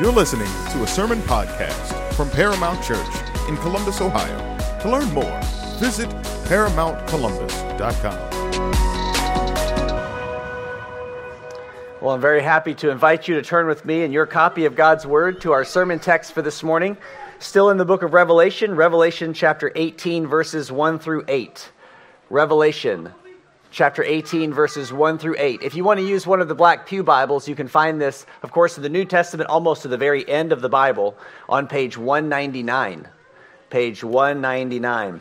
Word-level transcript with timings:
You're 0.00 0.10
listening 0.10 0.48
to 0.72 0.82
a 0.82 0.88
sermon 0.88 1.20
podcast 1.20 2.14
from 2.14 2.28
Paramount 2.28 2.82
Church 2.82 3.06
in 3.48 3.56
Columbus, 3.58 4.00
Ohio. 4.00 4.58
To 4.80 4.90
learn 4.90 5.08
more, 5.14 5.40
visit 5.78 6.08
ParamountColumbus.com. 6.48 8.30
Well, 12.02 12.12
I'm 12.12 12.20
very 12.20 12.42
happy 12.42 12.74
to 12.74 12.90
invite 12.90 13.28
you 13.28 13.36
to 13.36 13.42
turn 13.42 13.68
with 13.68 13.84
me 13.84 14.02
in 14.02 14.10
your 14.10 14.26
copy 14.26 14.64
of 14.64 14.74
God's 14.74 15.06
Word 15.06 15.40
to 15.42 15.52
our 15.52 15.64
sermon 15.64 16.00
text 16.00 16.32
for 16.32 16.42
this 16.42 16.64
morning. 16.64 16.96
Still 17.38 17.70
in 17.70 17.76
the 17.76 17.84
book 17.84 18.02
of 18.02 18.14
Revelation, 18.14 18.74
Revelation 18.74 19.32
chapter 19.32 19.70
18, 19.76 20.26
verses 20.26 20.72
1 20.72 20.98
through 20.98 21.24
8. 21.28 21.70
Revelation 22.30 23.14
chapter 23.74 24.04
18, 24.04 24.52
verses 24.52 24.92
1 24.92 25.18
through 25.18 25.34
8. 25.36 25.60
If 25.60 25.74
you 25.74 25.82
want 25.82 25.98
to 25.98 26.06
use 26.06 26.28
one 26.28 26.40
of 26.40 26.46
the 26.46 26.54
Black 26.54 26.86
Pew 26.86 27.02
Bibles, 27.02 27.48
you 27.48 27.56
can 27.56 27.66
find 27.66 28.00
this, 28.00 28.24
of 28.44 28.52
course, 28.52 28.76
in 28.76 28.84
the 28.84 28.88
New 28.88 29.04
Testament, 29.04 29.50
almost 29.50 29.82
to 29.82 29.88
the 29.88 29.96
very 29.96 30.26
end 30.28 30.52
of 30.52 30.60
the 30.60 30.68
Bible, 30.68 31.16
on 31.48 31.66
page 31.66 31.98
199. 31.98 33.08
Page 33.70 34.04
199. 34.04 35.20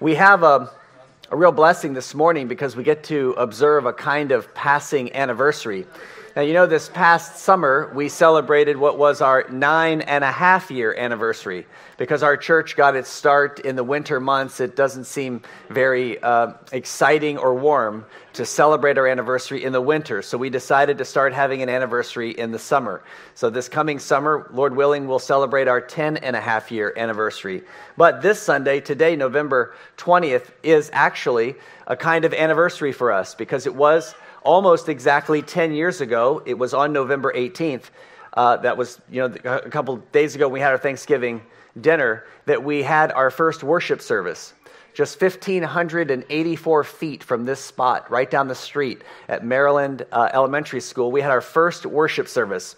We 0.00 0.16
have 0.16 0.42
a, 0.42 0.72
a 1.30 1.36
real 1.36 1.52
blessing 1.52 1.94
this 1.94 2.16
morning 2.16 2.48
because 2.48 2.74
we 2.74 2.82
get 2.82 3.04
to 3.04 3.30
observe 3.38 3.86
a 3.86 3.92
kind 3.92 4.32
of 4.32 4.52
passing 4.54 5.14
anniversary. 5.14 5.86
Now, 6.34 6.42
you 6.42 6.52
know, 6.52 6.66
this 6.66 6.88
past 6.88 7.36
summer, 7.36 7.92
we 7.94 8.08
celebrated 8.08 8.76
what 8.76 8.98
was 8.98 9.20
our 9.20 9.46
nine 9.50 10.00
and 10.00 10.24
a 10.24 10.32
half 10.32 10.68
year 10.68 10.96
anniversary. 10.96 11.64
Because 11.98 12.22
our 12.22 12.36
church 12.36 12.76
got 12.76 12.94
its 12.94 13.10
start 13.10 13.58
in 13.58 13.74
the 13.74 13.82
winter 13.82 14.20
months, 14.20 14.60
it 14.60 14.76
doesn't 14.76 15.04
seem 15.04 15.42
very 15.68 16.22
uh, 16.22 16.52
exciting 16.72 17.38
or 17.38 17.54
warm 17.54 18.06
to 18.34 18.46
celebrate 18.46 18.96
our 18.98 19.08
anniversary 19.08 19.64
in 19.64 19.72
the 19.72 19.80
winter. 19.80 20.22
So 20.22 20.38
we 20.38 20.48
decided 20.48 20.98
to 20.98 21.04
start 21.04 21.34
having 21.34 21.60
an 21.60 21.68
anniversary 21.68 22.30
in 22.30 22.52
the 22.52 22.58
summer. 22.58 23.02
So 23.34 23.50
this 23.50 23.68
coming 23.68 23.98
summer, 23.98 24.48
Lord 24.52 24.76
willing, 24.76 25.08
we'll 25.08 25.18
celebrate 25.18 25.66
our 25.66 25.80
10 25.80 26.18
and 26.18 26.36
a 26.36 26.40
half 26.40 26.70
year 26.70 26.94
anniversary. 26.96 27.64
But 27.96 28.22
this 28.22 28.40
Sunday, 28.40 28.78
today, 28.78 29.16
November 29.16 29.74
20th, 29.96 30.50
is 30.62 30.90
actually 30.92 31.56
a 31.88 31.96
kind 31.96 32.24
of 32.24 32.32
anniversary 32.32 32.92
for 32.92 33.10
us 33.10 33.34
because 33.34 33.66
it 33.66 33.74
was 33.74 34.14
almost 34.42 34.88
exactly 34.88 35.42
10 35.42 35.72
years 35.72 36.00
ago. 36.00 36.42
It 36.46 36.58
was 36.58 36.74
on 36.74 36.92
November 36.92 37.32
18th. 37.32 37.90
Uh, 38.34 38.56
that 38.58 38.76
was, 38.76 39.00
you 39.10 39.20
know, 39.20 39.34
a 39.44 39.70
couple 39.70 39.96
days 40.12 40.34
ago, 40.34 40.48
we 40.48 40.60
had 40.60 40.72
our 40.72 40.78
Thanksgiving 40.78 41.42
dinner 41.80 42.24
that 42.46 42.62
we 42.62 42.82
had 42.82 43.12
our 43.12 43.30
first 43.30 43.62
worship 43.62 44.00
service. 44.00 44.54
Just 44.94 45.20
1,584 45.20 46.84
feet 46.84 47.22
from 47.22 47.44
this 47.44 47.60
spot, 47.60 48.10
right 48.10 48.28
down 48.28 48.48
the 48.48 48.54
street 48.54 49.02
at 49.28 49.44
Maryland 49.44 50.04
uh, 50.10 50.28
Elementary 50.32 50.80
School, 50.80 51.12
we 51.12 51.20
had 51.20 51.30
our 51.30 51.40
first 51.40 51.86
worship 51.86 52.26
service. 52.26 52.74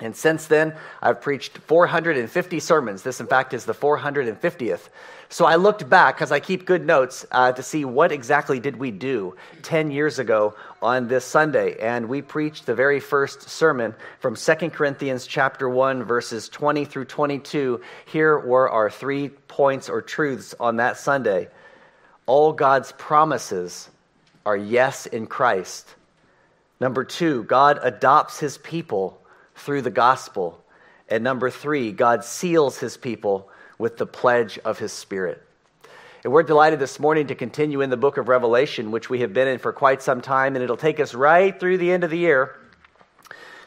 And 0.00 0.16
since 0.16 0.46
then, 0.46 0.74
I've 1.02 1.20
preached 1.20 1.58
450 1.58 2.60
sermons. 2.60 3.02
This, 3.02 3.20
in 3.20 3.26
fact, 3.26 3.52
is 3.52 3.64
the 3.64 3.74
450th. 3.74 4.88
So 5.28 5.44
I 5.44 5.56
looked 5.56 5.88
back, 5.88 6.16
because 6.16 6.32
I 6.32 6.40
keep 6.40 6.66
good 6.66 6.84
notes, 6.84 7.24
uh, 7.30 7.52
to 7.52 7.62
see 7.62 7.84
what 7.84 8.10
exactly 8.10 8.58
did 8.58 8.76
we 8.76 8.90
do 8.90 9.36
10 9.62 9.92
years 9.92 10.18
ago 10.18 10.56
on 10.82 11.06
this 11.06 11.24
Sunday. 11.24 11.76
And 11.78 12.08
we 12.08 12.20
preached 12.20 12.66
the 12.66 12.74
very 12.74 12.98
first 12.98 13.48
sermon 13.48 13.94
from 14.18 14.34
2 14.34 14.70
Corinthians 14.70 15.26
chapter 15.26 15.68
1, 15.68 16.02
verses 16.02 16.48
20 16.48 16.84
through 16.84 17.04
22. 17.04 17.80
Here 18.06 18.38
were 18.38 18.68
our 18.68 18.90
three 18.90 19.28
points 19.28 19.88
or 19.88 20.02
truths 20.02 20.54
on 20.58 20.76
that 20.76 20.96
Sunday. 20.96 21.48
All 22.26 22.52
God's 22.52 22.90
promises 22.92 23.88
are 24.44 24.56
yes 24.56 25.06
in 25.06 25.26
Christ. 25.26 25.94
Number 26.80 27.04
two, 27.04 27.44
God 27.44 27.78
adopts 27.82 28.40
his 28.40 28.58
people 28.58 29.19
through 29.60 29.82
the 29.82 29.90
gospel. 29.90 30.62
And 31.08 31.24
number 31.24 31.50
three, 31.50 31.92
God 31.92 32.24
seals 32.24 32.78
his 32.78 32.96
people 32.96 33.48
with 33.78 33.96
the 33.96 34.06
pledge 34.06 34.58
of 34.58 34.78
his 34.78 34.92
spirit. 34.92 35.42
And 36.22 36.32
we're 36.32 36.42
delighted 36.42 36.78
this 36.78 37.00
morning 37.00 37.28
to 37.28 37.34
continue 37.34 37.80
in 37.80 37.88
the 37.88 37.96
book 37.96 38.18
of 38.18 38.28
Revelation, 38.28 38.90
which 38.90 39.08
we 39.08 39.20
have 39.20 39.32
been 39.32 39.48
in 39.48 39.58
for 39.58 39.72
quite 39.72 40.02
some 40.02 40.20
time, 40.20 40.54
and 40.54 40.62
it'll 40.62 40.76
take 40.76 41.00
us 41.00 41.14
right 41.14 41.58
through 41.58 41.78
the 41.78 41.90
end 41.90 42.04
of 42.04 42.10
the 42.10 42.18
year, 42.18 42.56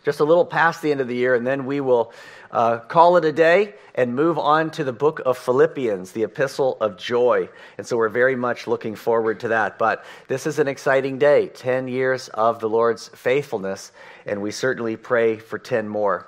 just 0.05 0.19
a 0.19 0.23
little 0.23 0.45
past 0.45 0.81
the 0.81 0.91
end 0.91 1.01
of 1.01 1.07
the 1.07 1.15
year, 1.15 1.33
and 1.33 1.47
then 1.47 1.65
we 1.65 1.81
will 1.81 2.13
uh, 2.53 2.77
call 2.77 3.17
it 3.17 3.25
a 3.25 3.31
day 3.31 3.73
and 3.95 4.15
move 4.15 4.37
on 4.37 4.69
to 4.71 4.83
the 4.83 4.93
book 4.93 5.21
of 5.25 5.37
Philippians, 5.37 6.11
the 6.11 6.23
epistle 6.23 6.77
of 6.79 6.97
joy. 6.97 7.49
And 7.77 7.85
so 7.85 7.97
we're 7.97 8.09
very 8.09 8.35
much 8.35 8.67
looking 8.67 8.95
forward 8.95 9.39
to 9.41 9.49
that. 9.49 9.79
But 9.79 10.05
this 10.27 10.45
is 10.45 10.59
an 10.59 10.67
exciting 10.67 11.17
day 11.17 11.47
10 11.47 11.87
years 11.87 12.29
of 12.29 12.59
the 12.59 12.69
Lord's 12.69 13.09
faithfulness, 13.09 13.91
and 14.25 14.41
we 14.41 14.51
certainly 14.51 14.95
pray 14.95 15.37
for 15.37 15.57
10 15.57 15.89
more. 15.89 16.27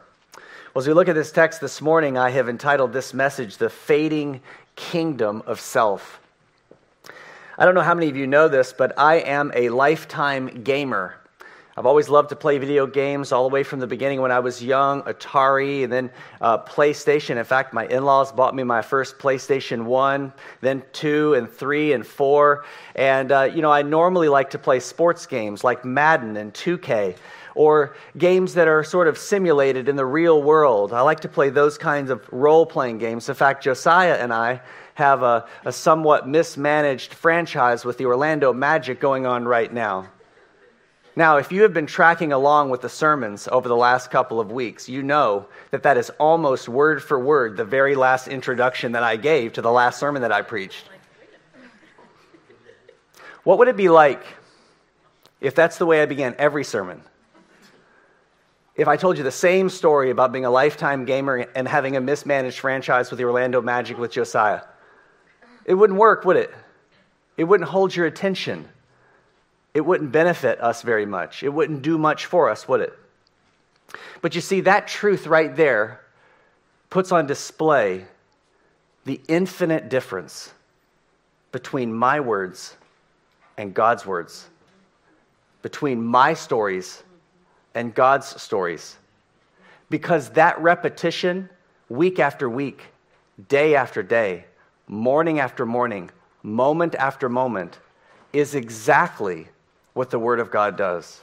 Well, 0.73 0.81
as 0.81 0.87
we 0.87 0.93
look 0.93 1.07
at 1.07 1.15
this 1.15 1.31
text 1.31 1.61
this 1.61 1.79
morning, 1.79 2.17
I 2.17 2.31
have 2.31 2.49
entitled 2.49 2.91
this 2.91 3.13
message, 3.13 3.57
The 3.57 3.69
Fading 3.69 4.41
Kingdom 4.75 5.43
of 5.45 5.61
Self. 5.61 6.19
I 7.57 7.63
don't 7.65 7.75
know 7.75 7.81
how 7.81 7.93
many 7.93 8.09
of 8.09 8.17
you 8.17 8.27
know 8.27 8.49
this, 8.49 8.73
but 8.73 8.97
I 8.99 9.15
am 9.15 9.51
a 9.55 9.69
lifetime 9.69 10.63
gamer. 10.63 11.15
I've 11.77 11.85
always 11.85 12.07
loved 12.07 12.29
to 12.29 12.37
play 12.37 12.57
video 12.57 12.87
games 12.87 13.33
all 13.33 13.49
the 13.49 13.53
way 13.53 13.63
from 13.63 13.81
the 13.81 13.87
beginning 13.87 14.21
when 14.21 14.31
I 14.31 14.39
was 14.39 14.63
young, 14.63 15.01
Atari, 15.01 15.83
and 15.83 15.91
then 15.91 16.09
uh, 16.39 16.59
PlayStation. 16.59 17.35
In 17.35 17.43
fact, 17.43 17.73
my 17.73 17.85
in 17.87 18.05
laws 18.05 18.31
bought 18.31 18.55
me 18.55 18.63
my 18.63 18.81
first 18.81 19.17
PlayStation 19.17 19.83
1, 19.83 20.31
then 20.61 20.83
2, 20.93 21.33
and 21.33 21.49
3, 21.49 21.91
and 21.91 22.07
4. 22.07 22.63
And, 22.95 23.29
uh, 23.29 23.41
you 23.53 23.61
know, 23.61 23.73
I 23.73 23.81
normally 23.81 24.29
like 24.29 24.51
to 24.51 24.57
play 24.57 24.79
sports 24.79 25.25
games 25.25 25.65
like 25.65 25.83
Madden 25.83 26.37
and 26.37 26.53
2K 26.53 27.17
or 27.55 27.97
games 28.17 28.53
that 28.53 28.69
are 28.69 28.83
sort 28.83 29.09
of 29.09 29.17
simulated 29.17 29.89
in 29.89 29.97
the 29.97 30.05
real 30.05 30.41
world. 30.41 30.93
I 30.93 31.01
like 31.01 31.19
to 31.21 31.29
play 31.29 31.49
those 31.49 31.77
kinds 31.77 32.09
of 32.09 32.25
role 32.31 32.65
playing 32.65 32.99
games. 32.99 33.27
In 33.27 33.35
fact, 33.35 33.65
Josiah 33.65 34.15
and 34.15 34.33
I 34.33 34.61
have 34.93 35.23
a, 35.23 35.45
a 35.65 35.73
somewhat 35.73 36.25
mismanaged 36.25 37.13
franchise 37.13 37.83
with 37.83 37.97
the 37.97 38.05
Orlando 38.05 38.53
Magic 38.53 39.01
going 39.01 39.25
on 39.25 39.45
right 39.45 39.73
now. 39.73 40.07
Now, 41.17 41.37
if 41.37 41.51
you 41.51 41.61
have 41.61 41.73
been 41.73 41.85
tracking 41.85 42.33
along 42.33 42.71
with 42.71 42.81
the 42.81 42.89
sermons 42.89 43.47
over 43.49 43.69
the 43.69 43.75
last 43.75 44.11
couple 44.11 44.41
of 44.41 44.51
weeks, 44.51 44.89
you 44.89 45.01
know 45.01 45.45
that 45.71 45.83
that 45.83 45.97
is 45.97 46.09
almost 46.19 46.67
word 46.67 47.01
for 47.01 47.17
word 47.17 47.55
the 47.55 47.63
very 47.63 47.95
last 47.95 48.27
introduction 48.27 48.91
that 48.91 49.03
I 49.03 49.15
gave 49.15 49.53
to 49.53 49.61
the 49.61 49.71
last 49.71 49.97
sermon 49.97 50.23
that 50.23 50.33
I 50.33 50.41
preached. 50.41 50.89
What 53.43 53.59
would 53.59 53.69
it 53.69 53.77
be 53.77 53.87
like 53.87 54.25
if 55.39 55.55
that's 55.55 55.77
the 55.77 55.85
way 55.85 56.01
I 56.01 56.05
began 56.05 56.35
every 56.37 56.65
sermon? 56.65 57.01
If 58.75 58.89
I 58.89 58.97
told 58.97 59.17
you 59.17 59.23
the 59.23 59.31
same 59.31 59.69
story 59.69 60.09
about 60.09 60.33
being 60.33 60.43
a 60.43 60.49
lifetime 60.49 61.05
gamer 61.05 61.47
and 61.55 61.65
having 61.65 61.95
a 61.95 62.01
mismanaged 62.01 62.59
franchise 62.59 63.09
with 63.09 63.19
the 63.19 63.23
Orlando 63.23 63.61
Magic 63.61 63.97
with 63.97 64.11
Josiah, 64.11 64.63
it 65.63 65.75
wouldn't 65.75 65.97
work, 65.97 66.25
would 66.25 66.35
it? 66.35 66.53
It 67.37 67.45
wouldn't 67.45 67.69
hold 67.69 67.95
your 67.95 68.05
attention 68.05 68.67
it 69.75 69.85
wouldn't 69.85 70.13
benefit 70.13 70.61
us 70.61 70.81
very 70.81 71.05
much. 71.05 71.43
It 71.43 71.49
wouldn't 71.49 71.81
do 71.81 71.97
much 71.97 72.27
for 72.27 72.49
us, 72.49 72.65
would 72.65 72.79
it? 72.79 72.93
But 74.21 74.33
you 74.33 74.39
see, 74.39 74.61
that 74.61 74.87
truth 74.87 75.27
right 75.27 75.53
there 75.53 75.99
puts 76.89 77.11
on 77.11 77.27
display 77.27 78.05
the 79.03 79.19
infinite 79.27 79.89
difference 79.89 80.53
between 81.51 81.93
my 81.93 82.21
words 82.21 82.77
and 83.57 83.73
God's 83.73 84.05
words, 84.05 84.47
between 85.61 86.01
my 86.01 86.33
stories 86.33 87.03
and 87.75 87.93
God's 87.93 88.41
stories. 88.41 88.95
Because 89.89 90.29
that 90.31 90.57
repetition, 90.61 91.49
week 91.89 92.17
after 92.17 92.49
week, 92.49 92.81
day 93.49 93.75
after 93.75 94.01
day, 94.01 94.45
morning 94.87 95.41
after 95.41 95.65
morning, 95.65 96.11
moment 96.43 96.95
after 96.95 97.27
moment, 97.27 97.77
is 98.31 98.55
exactly 98.55 99.49
what 99.95 100.11
the 100.11 100.19
Word 100.19 100.39
of 100.39 100.51
God 100.51 100.77
does. 100.77 101.21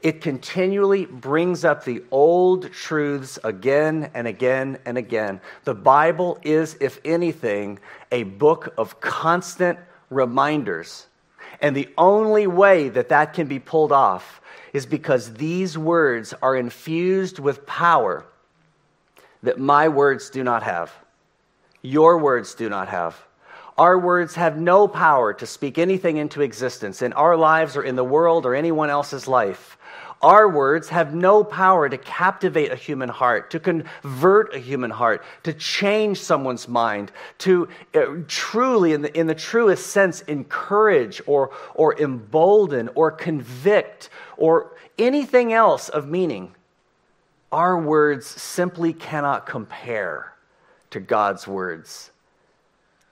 It 0.00 0.20
continually 0.20 1.06
brings 1.06 1.64
up 1.64 1.84
the 1.84 2.02
old 2.10 2.72
truths 2.72 3.38
again 3.44 4.10
and 4.14 4.26
again 4.26 4.78
and 4.84 4.98
again. 4.98 5.40
The 5.62 5.74
Bible 5.74 6.38
is, 6.42 6.76
if 6.80 6.98
anything, 7.04 7.78
a 8.10 8.24
book 8.24 8.74
of 8.76 9.00
constant 9.00 9.78
reminders. 10.10 11.06
And 11.60 11.76
the 11.76 11.88
only 11.96 12.48
way 12.48 12.88
that 12.88 13.10
that 13.10 13.34
can 13.34 13.46
be 13.46 13.60
pulled 13.60 13.92
off 13.92 14.40
is 14.72 14.86
because 14.86 15.34
these 15.34 15.76
words 15.76 16.34
are 16.42 16.56
infused 16.56 17.38
with 17.38 17.66
power 17.66 18.24
that 19.42 19.58
my 19.58 19.88
words 19.88 20.30
do 20.30 20.42
not 20.42 20.62
have, 20.62 20.92
your 21.82 22.18
words 22.18 22.54
do 22.54 22.68
not 22.68 22.88
have. 22.88 23.22
Our 23.78 23.98
words 23.98 24.34
have 24.34 24.58
no 24.58 24.86
power 24.86 25.32
to 25.34 25.46
speak 25.46 25.78
anything 25.78 26.18
into 26.18 26.42
existence 26.42 27.02
in 27.02 27.12
our 27.14 27.36
lives 27.36 27.76
or 27.76 27.82
in 27.82 27.96
the 27.96 28.04
world 28.04 28.46
or 28.46 28.54
anyone 28.54 28.90
else's 28.90 29.26
life. 29.26 29.78
Our 30.20 30.48
words 30.48 30.88
have 30.90 31.14
no 31.14 31.42
power 31.42 31.88
to 31.88 31.98
captivate 31.98 32.70
a 32.70 32.76
human 32.76 33.08
heart, 33.08 33.50
to 33.50 33.58
convert 33.58 34.54
a 34.54 34.58
human 34.60 34.92
heart, 34.92 35.24
to 35.42 35.52
change 35.52 36.20
someone's 36.20 36.68
mind, 36.68 37.10
to 37.38 37.66
uh, 37.94 38.18
truly, 38.28 38.92
in 38.92 39.02
the, 39.02 39.18
in 39.18 39.26
the 39.26 39.34
truest 39.34 39.88
sense, 39.88 40.20
encourage 40.22 41.20
or, 41.26 41.50
or 41.74 42.00
embolden 42.00 42.88
or 42.94 43.10
convict 43.10 44.10
or 44.36 44.76
anything 44.96 45.52
else 45.52 45.88
of 45.88 46.06
meaning. 46.06 46.54
our 47.52 47.78
words 47.78 48.26
simply 48.26 48.92
cannot 48.92 49.44
compare 49.44 50.32
to 50.90 51.00
God's 51.00 51.48
words. 51.48 52.11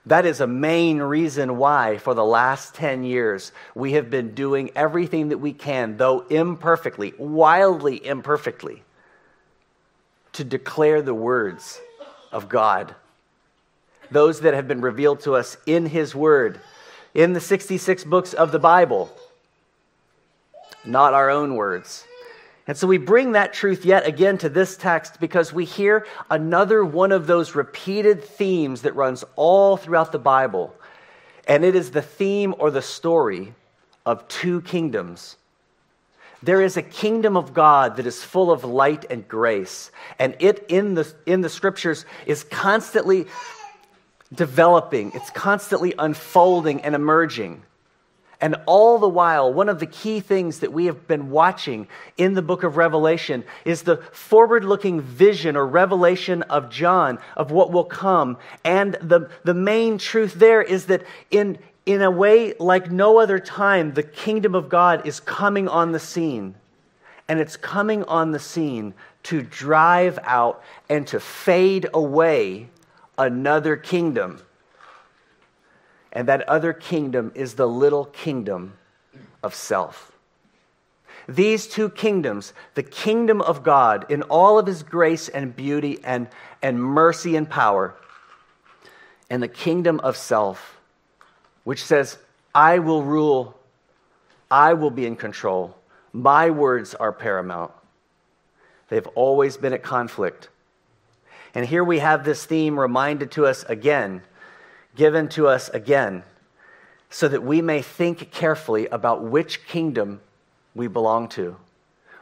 That 0.07 0.25
is 0.25 0.41
a 0.41 0.47
main 0.47 0.99
reason 0.99 1.59
why, 1.59 1.99
for 1.99 2.15
the 2.15 2.25
last 2.25 2.75
10 2.75 3.05
years, 3.05 3.53
we 3.75 3.93
have 3.93 4.09
been 4.09 4.35
doing 4.35 4.71
everything 4.75 5.29
that 5.29 5.39
we 5.39 5.53
can, 5.53 5.99
though 5.99 6.21
imperfectly, 6.29 7.13
wildly 7.19 8.05
imperfectly, 8.05 8.83
to 10.33 10.45
declare 10.45 11.03
the 11.03 11.15
words 11.15 11.81
of 12.33 12.49
God. 12.49 12.95
Those 14.11 14.41
that 14.41 14.55
have 14.55 14.67
been 14.67 14.81
revealed 14.81 15.21
to 15.21 15.35
us 15.35 15.59
in 15.67 15.87
His 15.87 16.15
Word, 16.15 16.61
in 17.13 17.35
the 17.35 17.41
66 17.41 18.05
books 18.05 18.33
of 18.33 18.53
the 18.53 18.59
Bible, 18.59 19.15
not 20.85 21.13
our 21.13 21.29
own 21.29 21.57
words. 21.57 22.07
And 22.71 22.79
so 22.79 22.87
we 22.87 22.99
bring 22.99 23.33
that 23.33 23.53
truth 23.53 23.85
yet 23.85 24.07
again 24.07 24.39
to 24.39 24.49
this 24.49 24.77
text 24.77 25.19
because 25.19 25.53
we 25.53 25.65
hear 25.65 26.07
another 26.31 26.85
one 26.85 27.11
of 27.11 27.27
those 27.27 27.57
repeated 27.57 28.23
themes 28.23 28.83
that 28.83 28.95
runs 28.95 29.25
all 29.35 29.77
throughout 29.77 30.13
the 30.13 30.21
Bible. 30.21 30.73
And 31.49 31.65
it 31.65 31.75
is 31.75 31.91
the 31.91 32.01
theme 32.01 32.55
or 32.61 32.71
the 32.71 32.81
story 32.81 33.55
of 34.07 34.29
two 34.29 34.61
kingdoms. 34.61 35.35
There 36.45 36.63
is 36.63 36.77
a 36.77 36.83
kingdom 36.83 37.37
of 37.37 37.55
God 37.55 37.97
that 37.97 38.07
is 38.07 38.23
full 38.23 38.53
of 38.53 38.63
light 38.63 39.05
and 39.11 39.27
grace, 39.27 39.91
and 40.21 40.37
it 40.39 40.65
in 40.69 40.95
the, 40.95 41.13
in 41.27 41.41
the 41.41 41.49
scriptures 41.49 42.07
is 42.25 42.45
constantly 42.45 43.27
developing, 44.33 45.11
it's 45.17 45.31
constantly 45.31 45.93
unfolding 45.99 46.83
and 46.83 46.95
emerging. 46.95 47.65
And 48.41 48.57
all 48.65 48.99
the 48.99 49.09
while, 49.09 49.53
one 49.53 49.69
of 49.69 49.81
the 49.81 49.87
key 49.87 50.21
things 50.21 50.61
that 50.61 50.73
we 50.73 50.87
have 50.87 51.07
been 51.07 51.31
watching 51.31 51.87
in 52.17 52.33
the 52.33 52.43
book 52.43 52.63
of 52.63 52.79
Revelation 52.79 53.45
is 53.67 53.83
the 53.83 53.99
forward 54.13 54.65
looking 54.65 55.03
vision 55.03 55.57
or 55.57 55.67
revelation 55.67 56.43
of 56.43 56.71
John 56.71 57.19
of 57.37 57.51
what 57.51 57.71
will 57.71 57.85
come. 57.85 58.39
And 58.65 58.95
the, 58.95 59.29
the 59.45 59.53
main 59.53 59.99
truth 59.99 60.35
there 60.35 60.63
is 60.63 60.87
that 60.87 61.03
in, 61.31 61.59
in 61.85 62.01
a 62.01 62.11
way 62.11 62.55
like 62.59 62.91
no 62.91 63.19
other 63.19 63.39
time, 63.39 63.93
the 63.93 64.03
kingdom 64.03 64.55
of 64.55 64.71
God 64.71 65.07
is 65.07 65.21
coming 65.21 65.69
on 65.69 65.93
the 65.93 66.01
scene. 66.01 66.55
And 67.29 67.41
it's 67.41 67.59
coming 67.59 68.05
on 68.05 68.33
the 68.33 68.39
scene 68.39 68.95
to 69.25 69.43
drive 69.43 70.19
out 70.23 70.63
and 70.89 71.07
to 71.09 71.21
fade 71.21 71.87
away 71.93 72.69
another 73.19 73.77
kingdom 73.77 74.41
and 76.13 76.29
that 76.29 76.49
other 76.49 76.73
kingdom 76.73 77.33
is 77.35 77.55
the 77.55 77.69
little 77.69 78.07
kingdom 78.07 78.75
of 79.43 79.55
self. 79.55 80.13
These 81.29 81.69
two 81.69 81.91
kingdoms, 81.91 82.53
the 82.75 82.83
kingdom 82.83 83.41
of 83.41 83.63
God 83.63 84.11
in 84.11 84.23
all 84.23 84.59
of 84.59 84.67
his 84.67 84.83
grace 84.83 85.29
and 85.29 85.55
beauty 85.55 86.01
and, 86.03 86.29
and 86.63 86.83
mercy 86.83 87.37
and 87.37 87.49
power, 87.49 87.95
and 89.29 89.43
the 89.43 89.49
kingdom 89.49 90.01
of 90.01 90.17
self, 90.17 90.81
which 91.63 91.85
says, 91.85 92.19
I 92.53 92.81
will 92.81 93.05
rule, 93.05 93.57
I 94.51 94.75
will 94.75 94.91
be 94.91 95.07
in 95.07 95.15
control, 95.15 95.77
my 96.13 96.51
words 96.51 96.95
are 96.97 97.13
paramount. 97.13 97.71
They've 98.89 99.07
always 99.09 99.57
been 99.57 99.73
at 99.73 99.85
conflict. 99.85 100.49
And 101.55 101.65
here 101.65 101.85
we 101.85 102.01
have 102.01 102.25
this 102.25 102.45
theme 102.45 102.79
reminded 102.79 103.31
to 103.33 103.47
us 103.47 103.63
again 103.65 104.23
given 104.95 105.29
to 105.29 105.47
us 105.47 105.69
again 105.71 106.23
so 107.11 107.27
that 107.29 107.43
we 107.43 107.61
may 107.61 107.83
think 107.83 108.31
carefully 108.31 108.87
about 108.87 109.23
which 109.23 109.67
kingdom 109.67 110.21
we 110.75 110.87
belong 110.87 111.29
to, 111.29 111.57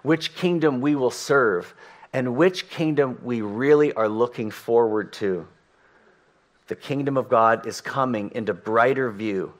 which 0.02 0.34
kingdom 0.34 0.80
we 0.80 0.94
will 0.94 1.10
serve, 1.10 1.74
and 2.12 2.36
which 2.36 2.70
kingdom 2.70 3.18
we 3.22 3.42
really 3.42 3.92
are 3.92 4.08
looking 4.08 4.50
forward 4.50 5.12
to. 5.12 5.46
The 6.68 6.76
kingdom 6.76 7.16
of 7.16 7.28
God 7.28 7.66
is 7.66 7.80
coming 7.80 8.30
into 8.34 8.54
brighter 8.54 9.10
view, 9.10 9.52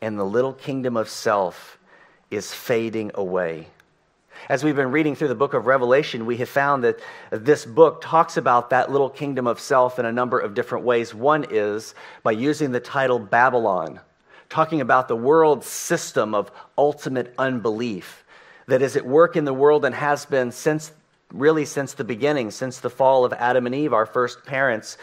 and 0.00 0.18
the 0.18 0.24
little 0.24 0.54
kingdom 0.54 0.96
of 0.96 1.08
self 1.08 1.78
is 2.30 2.52
fading 2.52 3.10
away. 3.14 3.68
As 4.48 4.64
we've 4.64 4.76
been 4.76 4.92
reading 4.92 5.14
through 5.14 5.28
the 5.28 5.34
book 5.34 5.52
of 5.52 5.66
Revelation, 5.66 6.24
we 6.24 6.36
have 6.38 6.48
found 6.48 6.84
that 6.84 7.00
this 7.30 7.66
book 7.66 8.00
talks 8.00 8.36
about 8.36 8.70
that 8.70 8.90
little 8.90 9.10
kingdom 9.10 9.46
of 9.46 9.60
self 9.60 9.98
in 9.98 10.06
a 10.06 10.12
number 10.12 10.38
of 10.38 10.54
different 10.54 10.84
ways. 10.84 11.14
One 11.14 11.46
is 11.50 11.94
by 12.22 12.32
using 12.32 12.72
the 12.72 12.80
title 12.80 13.18
Babylon, 13.18 14.00
talking 14.48 14.80
about 14.80 15.08
the 15.08 15.16
world 15.16 15.64
system 15.64 16.34
of 16.34 16.50
ultimate 16.78 17.34
unbelief 17.36 18.24
that 18.68 18.80
is 18.80 18.96
at 18.96 19.06
work 19.06 19.36
in 19.36 19.44
the 19.44 19.52
world 19.52 19.84
and 19.84 19.94
has 19.94 20.24
been 20.24 20.52
since 20.52 20.92
really 21.30 21.66
since 21.66 21.92
the 21.92 22.04
beginning, 22.04 22.50
since 22.50 22.80
the 22.80 22.88
fall 22.88 23.26
of 23.26 23.34
Adam 23.34 23.66
and 23.66 23.74
Eve, 23.74 23.92
our 23.92 24.06
first 24.06 24.46
parents. 24.46 24.96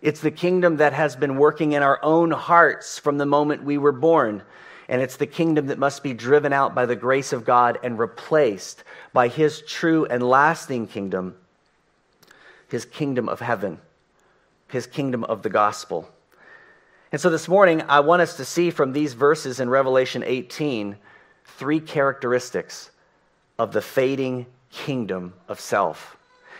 It's 0.00 0.20
the 0.20 0.30
kingdom 0.30 0.76
that 0.76 0.92
has 0.92 1.16
been 1.16 1.38
working 1.38 1.72
in 1.72 1.82
our 1.82 1.98
own 2.04 2.30
hearts 2.30 3.00
from 3.00 3.18
the 3.18 3.26
moment 3.26 3.64
we 3.64 3.78
were 3.78 3.90
born 3.90 4.42
and 4.88 5.02
it's 5.02 5.16
the 5.16 5.26
kingdom 5.26 5.66
that 5.66 5.78
must 5.78 6.02
be 6.02 6.14
driven 6.14 6.52
out 6.52 6.74
by 6.74 6.86
the 6.86 6.96
grace 6.96 7.32
of 7.32 7.44
God 7.44 7.78
and 7.82 7.98
replaced 7.98 8.84
by 9.12 9.28
his 9.28 9.62
true 9.62 10.04
and 10.06 10.22
lasting 10.22 10.86
kingdom, 10.86 11.36
his 12.68 12.84
kingdom 12.84 13.28
of 13.28 13.40
heaven, 13.40 13.80
his 14.68 14.86
kingdom 14.86 15.24
of 15.24 15.42
the 15.42 15.48
gospel. 15.48 16.08
And 17.12 17.20
so 17.20 17.30
this 17.30 17.48
morning, 17.48 17.82
I 17.88 18.00
want 18.00 18.22
us 18.22 18.36
to 18.36 18.44
see 18.44 18.70
from 18.70 18.92
these 18.92 19.14
verses 19.14 19.60
in 19.60 19.70
Revelation 19.70 20.22
18 20.24 20.96
three 21.44 21.80
characteristics 21.80 22.90
of 23.58 23.72
the 23.72 23.80
fading 23.80 24.46
kingdom 24.70 25.32
of 25.48 25.58
self. 25.58 26.15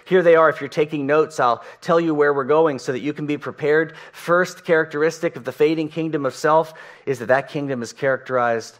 Here 0.06 0.22
they 0.22 0.36
are. 0.36 0.48
If 0.48 0.60
you're 0.60 0.68
taking 0.68 1.04
notes, 1.04 1.40
I'll 1.40 1.64
tell 1.80 1.98
you 1.98 2.14
where 2.14 2.32
we're 2.32 2.44
going 2.44 2.78
so 2.78 2.92
that 2.92 3.00
you 3.00 3.12
can 3.12 3.26
be 3.26 3.36
prepared. 3.36 3.94
First 4.12 4.64
characteristic 4.64 5.34
of 5.34 5.44
the 5.44 5.50
fading 5.50 5.88
kingdom 5.88 6.24
of 6.24 6.34
self 6.34 6.74
is 7.06 7.18
that 7.18 7.26
that 7.26 7.48
kingdom 7.48 7.82
is 7.82 7.92
characterized 7.92 8.78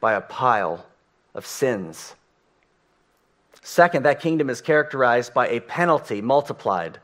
by 0.00 0.12
a 0.12 0.20
pile 0.20 0.86
of 1.34 1.44
sins. 1.44 2.14
Second, 3.62 4.04
that 4.04 4.20
kingdom 4.20 4.48
is 4.48 4.60
characterized 4.60 5.34
by 5.34 5.48
a 5.48 5.58
penalty 5.58 6.20
multiplied. 6.20 7.00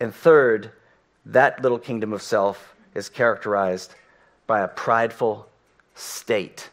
And 0.00 0.14
third, 0.14 0.72
that 1.26 1.60
little 1.60 1.78
kingdom 1.78 2.14
of 2.14 2.22
self 2.22 2.74
is 2.94 3.10
characterized 3.10 3.94
by 4.46 4.60
a 4.60 4.68
prideful 4.68 5.46
state. 5.94 6.70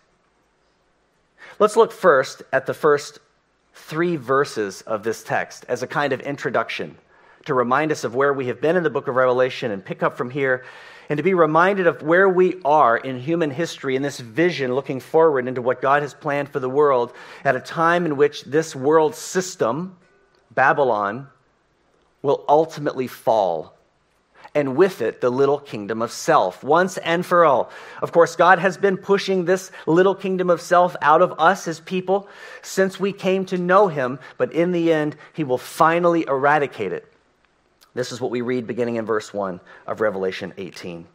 Let's 1.59 1.75
look 1.75 1.91
first 1.91 2.41
at 2.53 2.65
the 2.65 2.73
first 2.73 3.19
three 3.79 4.15
verses 4.15 4.81
of 4.81 5.03
this 5.03 5.23
text 5.23 5.65
as 5.67 5.81
a 5.81 5.87
kind 5.87 6.13
of 6.13 6.21
introduction 6.21 6.97
to 7.45 7.53
remind 7.53 7.91
us 7.91 8.03
of 8.03 8.15
where 8.15 8.33
we 8.33 8.47
have 8.47 8.61
been 8.61 8.75
in 8.75 8.83
the 8.83 8.89
book 8.89 9.07
of 9.07 9.15
Revelation 9.15 9.71
and 9.71 9.83
pick 9.83 10.03
up 10.03 10.17
from 10.17 10.29
here 10.29 10.65
and 11.09 11.17
to 11.17 11.23
be 11.23 11.33
reminded 11.33 11.87
of 11.87 12.03
where 12.03 12.29
we 12.29 12.61
are 12.63 12.97
in 12.97 13.19
human 13.19 13.49
history 13.49 13.95
in 13.95 14.03
this 14.03 14.19
vision 14.19 14.75
looking 14.75 14.99
forward 14.99 15.47
into 15.47 15.61
what 15.61 15.81
God 15.81 16.03
has 16.03 16.13
planned 16.13 16.49
for 16.49 16.59
the 16.59 16.69
world 16.69 17.13
at 17.43 17.55
a 17.55 17.59
time 17.59 18.05
in 18.05 18.15
which 18.15 18.43
this 18.43 18.75
world 18.75 19.15
system, 19.15 19.97
Babylon, 20.51 21.27
will 22.21 22.45
ultimately 22.47 23.07
fall 23.07 23.78
and 24.55 24.75
with 24.75 25.01
it 25.01 25.21
the 25.21 25.29
little 25.29 25.59
kingdom 25.59 26.01
of 26.01 26.11
self, 26.11 26.63
once 26.63 26.97
and 26.97 27.25
for 27.25 27.45
all. 27.45 27.71
Of 28.01 28.11
course, 28.11 28.35
God 28.35 28.59
has 28.59 28.77
been 28.77 28.97
pushing 28.97 29.45
this 29.45 29.71
little 29.85 30.15
kingdom 30.15 30.49
of 30.49 30.61
self 30.61 30.95
out 31.01 31.21
of 31.21 31.39
us 31.39 31.67
as 31.67 31.79
people 31.79 32.27
since 32.61 32.99
we 32.99 33.13
came 33.13 33.45
to 33.45 33.57
know 33.57 33.87
Him, 33.87 34.19
but 34.37 34.51
in 34.51 34.71
the 34.71 34.91
end, 34.91 35.15
He 35.33 35.43
will 35.43 35.57
finally 35.57 36.25
eradicate 36.27 36.91
it. 36.91 37.11
This 37.93 38.11
is 38.11 38.21
what 38.21 38.31
we 38.31 38.41
read 38.41 38.67
beginning 38.67 38.95
in 38.95 39.05
verse 39.05 39.33
1 39.33 39.59
of 39.87 40.01
Revelation 40.01 40.53
18. 40.57 41.05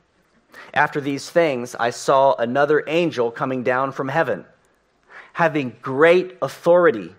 After 0.73 1.01
these 1.01 1.29
things, 1.29 1.75
I 1.75 1.91
saw 1.91 2.35
another 2.35 2.85
angel 2.87 3.31
coming 3.31 3.63
down 3.63 3.93
from 3.93 4.09
heaven, 4.09 4.45
having 5.33 5.77
great 5.83 6.37
authority, 6.43 7.15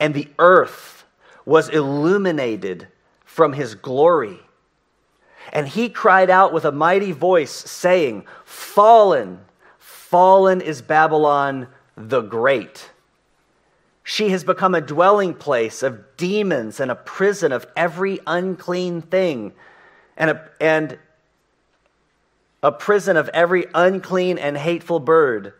and 0.00 0.14
the 0.14 0.28
earth 0.38 1.04
was 1.44 1.68
illuminated 1.68 2.88
from 3.24 3.52
his 3.52 3.74
glory. 3.74 4.38
And 5.52 5.66
he 5.66 5.88
cried 5.88 6.30
out 6.30 6.52
with 6.52 6.64
a 6.64 6.72
mighty 6.72 7.12
voice, 7.12 7.50
saying, 7.50 8.26
Fallen, 8.44 9.40
fallen 9.78 10.60
is 10.60 10.82
Babylon 10.82 11.68
the 11.96 12.20
Great. 12.20 12.90
She 14.04 14.30
has 14.30 14.44
become 14.44 14.74
a 14.74 14.80
dwelling 14.80 15.34
place 15.34 15.82
of 15.82 16.16
demons 16.16 16.80
and 16.80 16.90
a 16.90 16.96
prison 16.96 17.52
of 17.52 17.66
every 17.76 18.20
unclean 18.26 19.02
thing, 19.02 19.52
and 20.16 20.30
a, 20.30 20.50
and 20.60 20.98
a 22.62 22.72
prison 22.72 23.16
of 23.16 23.28
every 23.30 23.66
unclean 23.74 24.38
and 24.38 24.56
hateful 24.56 25.00
bird. 25.00 25.54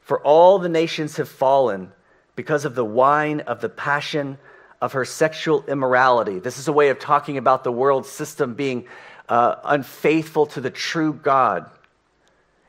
For 0.00 0.20
all 0.20 0.58
the 0.58 0.68
nations 0.68 1.16
have 1.16 1.28
fallen 1.28 1.92
because 2.36 2.64
of 2.64 2.74
the 2.74 2.84
wine 2.84 3.40
of 3.40 3.60
the 3.60 3.68
passion 3.68 4.38
of 4.80 4.92
her 4.92 5.04
sexual 5.04 5.64
immorality. 5.66 6.38
This 6.38 6.58
is 6.58 6.68
a 6.68 6.72
way 6.72 6.90
of 6.90 6.98
talking 6.98 7.36
about 7.36 7.64
the 7.64 7.72
world 7.72 8.06
system 8.06 8.54
being 8.54 8.86
uh, 9.28 9.56
unfaithful 9.64 10.46
to 10.46 10.60
the 10.60 10.70
true 10.70 11.12
God. 11.12 11.68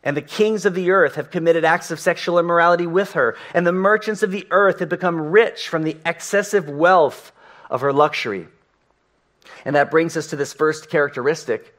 And 0.03 0.15
the 0.15 0.21
kings 0.21 0.65
of 0.65 0.73
the 0.73 0.91
earth 0.91 1.15
have 1.15 1.29
committed 1.29 1.65
acts 1.65 1.91
of 1.91 1.99
sexual 1.99 2.39
immorality 2.39 2.87
with 2.87 3.13
her, 3.13 3.37
and 3.53 3.67
the 3.67 3.71
merchants 3.71 4.23
of 4.23 4.31
the 4.31 4.47
earth 4.49 4.79
have 4.79 4.89
become 4.89 5.19
rich 5.19 5.67
from 5.67 5.83
the 5.83 5.97
excessive 6.05 6.69
wealth 6.69 7.31
of 7.69 7.81
her 7.81 7.93
luxury. 7.93 8.47
And 9.65 9.75
that 9.75 9.91
brings 9.91 10.15
us 10.15 10.27
to 10.27 10.35
this 10.35 10.53
first 10.53 10.89
characteristic. 10.89 11.75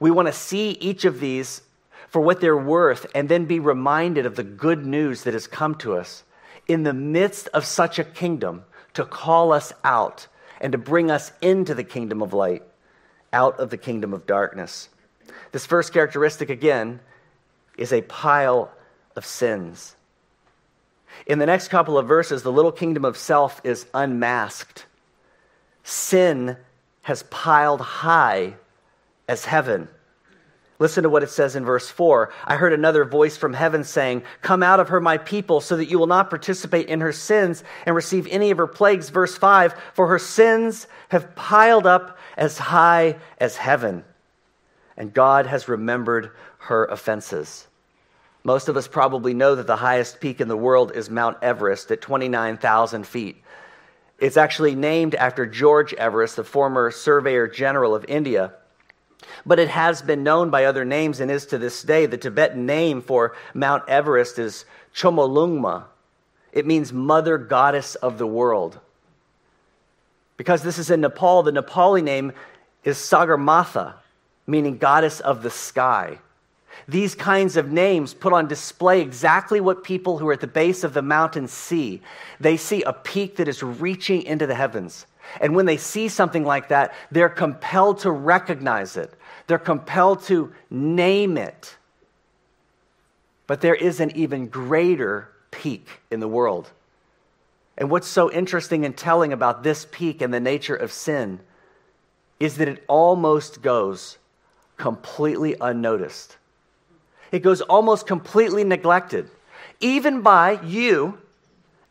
We 0.00 0.10
want 0.10 0.26
to 0.26 0.32
see 0.32 0.70
each 0.70 1.04
of 1.04 1.20
these 1.20 1.62
for 2.08 2.20
what 2.20 2.40
they're 2.40 2.56
worth 2.56 3.06
and 3.14 3.28
then 3.28 3.46
be 3.46 3.60
reminded 3.60 4.26
of 4.26 4.36
the 4.36 4.42
good 4.42 4.84
news 4.84 5.22
that 5.22 5.34
has 5.34 5.46
come 5.46 5.76
to 5.76 5.96
us 5.96 6.24
in 6.66 6.82
the 6.82 6.92
midst 6.92 7.48
of 7.48 7.64
such 7.64 7.98
a 7.98 8.04
kingdom 8.04 8.64
to 8.94 9.04
call 9.04 9.52
us 9.52 9.72
out 9.84 10.26
and 10.60 10.72
to 10.72 10.78
bring 10.78 11.10
us 11.10 11.32
into 11.40 11.74
the 11.74 11.84
kingdom 11.84 12.22
of 12.22 12.32
light, 12.32 12.62
out 13.32 13.58
of 13.58 13.70
the 13.70 13.76
kingdom 13.76 14.12
of 14.12 14.26
darkness. 14.26 14.88
This 15.52 15.66
first 15.66 15.92
characteristic, 15.92 16.50
again, 16.50 17.00
is 17.76 17.92
a 17.92 18.02
pile 18.02 18.70
of 19.16 19.24
sins. 19.24 19.96
In 21.26 21.38
the 21.38 21.46
next 21.46 21.68
couple 21.68 21.98
of 21.98 22.08
verses, 22.08 22.42
the 22.42 22.52
little 22.52 22.72
kingdom 22.72 23.04
of 23.04 23.16
self 23.16 23.60
is 23.64 23.86
unmasked. 23.92 24.86
Sin 25.84 26.56
has 27.02 27.22
piled 27.24 27.80
high 27.80 28.54
as 29.28 29.44
heaven. 29.44 29.88
Listen 30.82 31.04
to 31.04 31.08
what 31.08 31.22
it 31.22 31.30
says 31.30 31.54
in 31.54 31.64
verse 31.64 31.88
4. 31.88 32.32
I 32.44 32.56
heard 32.56 32.72
another 32.72 33.04
voice 33.04 33.36
from 33.36 33.52
heaven 33.52 33.84
saying, 33.84 34.24
Come 34.40 34.64
out 34.64 34.80
of 34.80 34.88
her, 34.88 35.00
my 35.00 35.16
people, 35.16 35.60
so 35.60 35.76
that 35.76 35.88
you 35.88 35.96
will 35.96 36.08
not 36.08 36.28
participate 36.28 36.88
in 36.88 37.02
her 37.02 37.12
sins 37.12 37.62
and 37.86 37.94
receive 37.94 38.26
any 38.26 38.50
of 38.50 38.58
her 38.58 38.66
plagues. 38.66 39.08
Verse 39.08 39.36
5 39.36 39.74
For 39.94 40.08
her 40.08 40.18
sins 40.18 40.88
have 41.10 41.36
piled 41.36 41.86
up 41.86 42.18
as 42.36 42.58
high 42.58 43.14
as 43.38 43.56
heaven, 43.56 44.02
and 44.96 45.14
God 45.14 45.46
has 45.46 45.68
remembered 45.68 46.32
her 46.58 46.86
offenses. 46.86 47.68
Most 48.42 48.68
of 48.68 48.76
us 48.76 48.88
probably 48.88 49.34
know 49.34 49.54
that 49.54 49.68
the 49.68 49.76
highest 49.76 50.18
peak 50.18 50.40
in 50.40 50.48
the 50.48 50.56
world 50.56 50.90
is 50.96 51.08
Mount 51.08 51.36
Everest 51.42 51.92
at 51.92 52.00
29,000 52.00 53.06
feet. 53.06 53.40
It's 54.18 54.36
actually 54.36 54.74
named 54.74 55.14
after 55.14 55.46
George 55.46 55.94
Everest, 55.94 56.34
the 56.34 56.42
former 56.42 56.90
Surveyor 56.90 57.46
General 57.46 57.94
of 57.94 58.04
India. 58.08 58.54
But 59.44 59.58
it 59.58 59.68
has 59.68 60.02
been 60.02 60.22
known 60.22 60.50
by 60.50 60.64
other 60.64 60.84
names 60.84 61.20
and 61.20 61.30
is 61.30 61.46
to 61.46 61.58
this 61.58 61.82
day. 61.82 62.06
The 62.06 62.18
Tibetan 62.18 62.66
name 62.66 63.02
for 63.02 63.34
Mount 63.54 63.88
Everest 63.88 64.38
is 64.38 64.64
Chomolungma. 64.94 65.84
It 66.52 66.66
means 66.66 66.92
Mother 66.92 67.38
Goddess 67.38 67.94
of 67.96 68.18
the 68.18 68.26
World. 68.26 68.78
Because 70.36 70.62
this 70.62 70.78
is 70.78 70.90
in 70.90 71.00
Nepal, 71.00 71.42
the 71.42 71.52
Nepali 71.52 72.02
name 72.02 72.32
is 72.84 72.98
Sagarmatha, 72.98 73.94
meaning 74.46 74.78
Goddess 74.78 75.20
of 75.20 75.42
the 75.42 75.50
Sky. 75.50 76.18
These 76.88 77.14
kinds 77.14 77.56
of 77.56 77.70
names 77.70 78.14
put 78.14 78.32
on 78.32 78.48
display 78.48 79.00
exactly 79.00 79.60
what 79.60 79.84
people 79.84 80.18
who 80.18 80.28
are 80.28 80.32
at 80.32 80.40
the 80.40 80.46
base 80.46 80.84
of 80.84 80.94
the 80.94 81.02
mountain 81.02 81.46
see. 81.48 82.00
They 82.40 82.56
see 82.56 82.82
a 82.82 82.92
peak 82.92 83.36
that 83.36 83.48
is 83.48 83.62
reaching 83.62 84.22
into 84.22 84.46
the 84.46 84.54
heavens. 84.54 85.06
And 85.40 85.54
when 85.54 85.66
they 85.66 85.76
see 85.76 86.08
something 86.08 86.44
like 86.44 86.68
that, 86.68 86.92
they're 87.10 87.28
compelled 87.28 88.00
to 88.00 88.10
recognize 88.10 88.96
it, 88.96 89.12
they're 89.46 89.58
compelled 89.58 90.22
to 90.24 90.52
name 90.70 91.36
it. 91.36 91.76
But 93.46 93.60
there 93.60 93.74
is 93.74 94.00
an 94.00 94.16
even 94.16 94.48
greater 94.48 95.28
peak 95.50 95.86
in 96.10 96.20
the 96.20 96.28
world. 96.28 96.70
And 97.76 97.90
what's 97.90 98.06
so 98.06 98.30
interesting 98.30 98.84
and 98.84 98.96
telling 98.96 99.32
about 99.32 99.62
this 99.62 99.86
peak 99.90 100.20
and 100.20 100.32
the 100.32 100.40
nature 100.40 100.76
of 100.76 100.92
sin 100.92 101.40
is 102.38 102.56
that 102.56 102.68
it 102.68 102.84
almost 102.88 103.62
goes 103.62 104.18
completely 104.76 105.54
unnoticed. 105.60 106.36
It 107.30 107.40
goes 107.40 107.60
almost 107.62 108.06
completely 108.06 108.64
neglected, 108.64 109.30
even 109.80 110.22
by 110.22 110.60
you, 110.62 111.18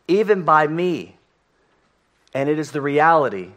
even 0.08 0.44
by 0.44 0.68
me. 0.68 1.18
And 2.34 2.50
it 2.50 2.60
is 2.60 2.72
the 2.72 2.82
reality 2.82 3.52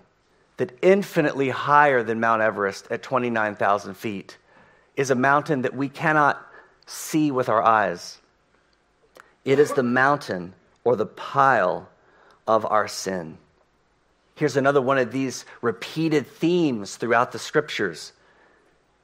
that 0.57 0.76
infinitely 0.83 1.50
higher 1.50 2.02
than 2.02 2.21
Mount 2.21 2.43
Everest 2.43 2.87
at 2.90 3.02
29,000 3.02 3.95
feet 3.95 4.37
is 4.97 5.11
a 5.11 5.14
mountain 5.14 5.62
that 5.62 5.75
we 5.75 5.88
cannot 5.88 6.45
see 6.87 7.31
with 7.31 7.49
our 7.49 7.62
eyes. 7.62 8.19
It 9.45 9.59
is 9.59 9.73
the 9.73 9.83
mountain 9.83 10.54
or 10.85 10.97
the 10.97 11.07
pile 11.07 11.88
of 12.47 12.64
our 12.66 12.88
sin. 12.88 13.38
Here's 14.37 14.57
another 14.57 14.83
one 14.83 14.99
of 14.99 15.12
these 15.12 15.45
repeated 15.61 16.26
themes 16.26 16.97
throughout 16.97 17.33
the 17.33 17.38
scriptures 17.38 18.12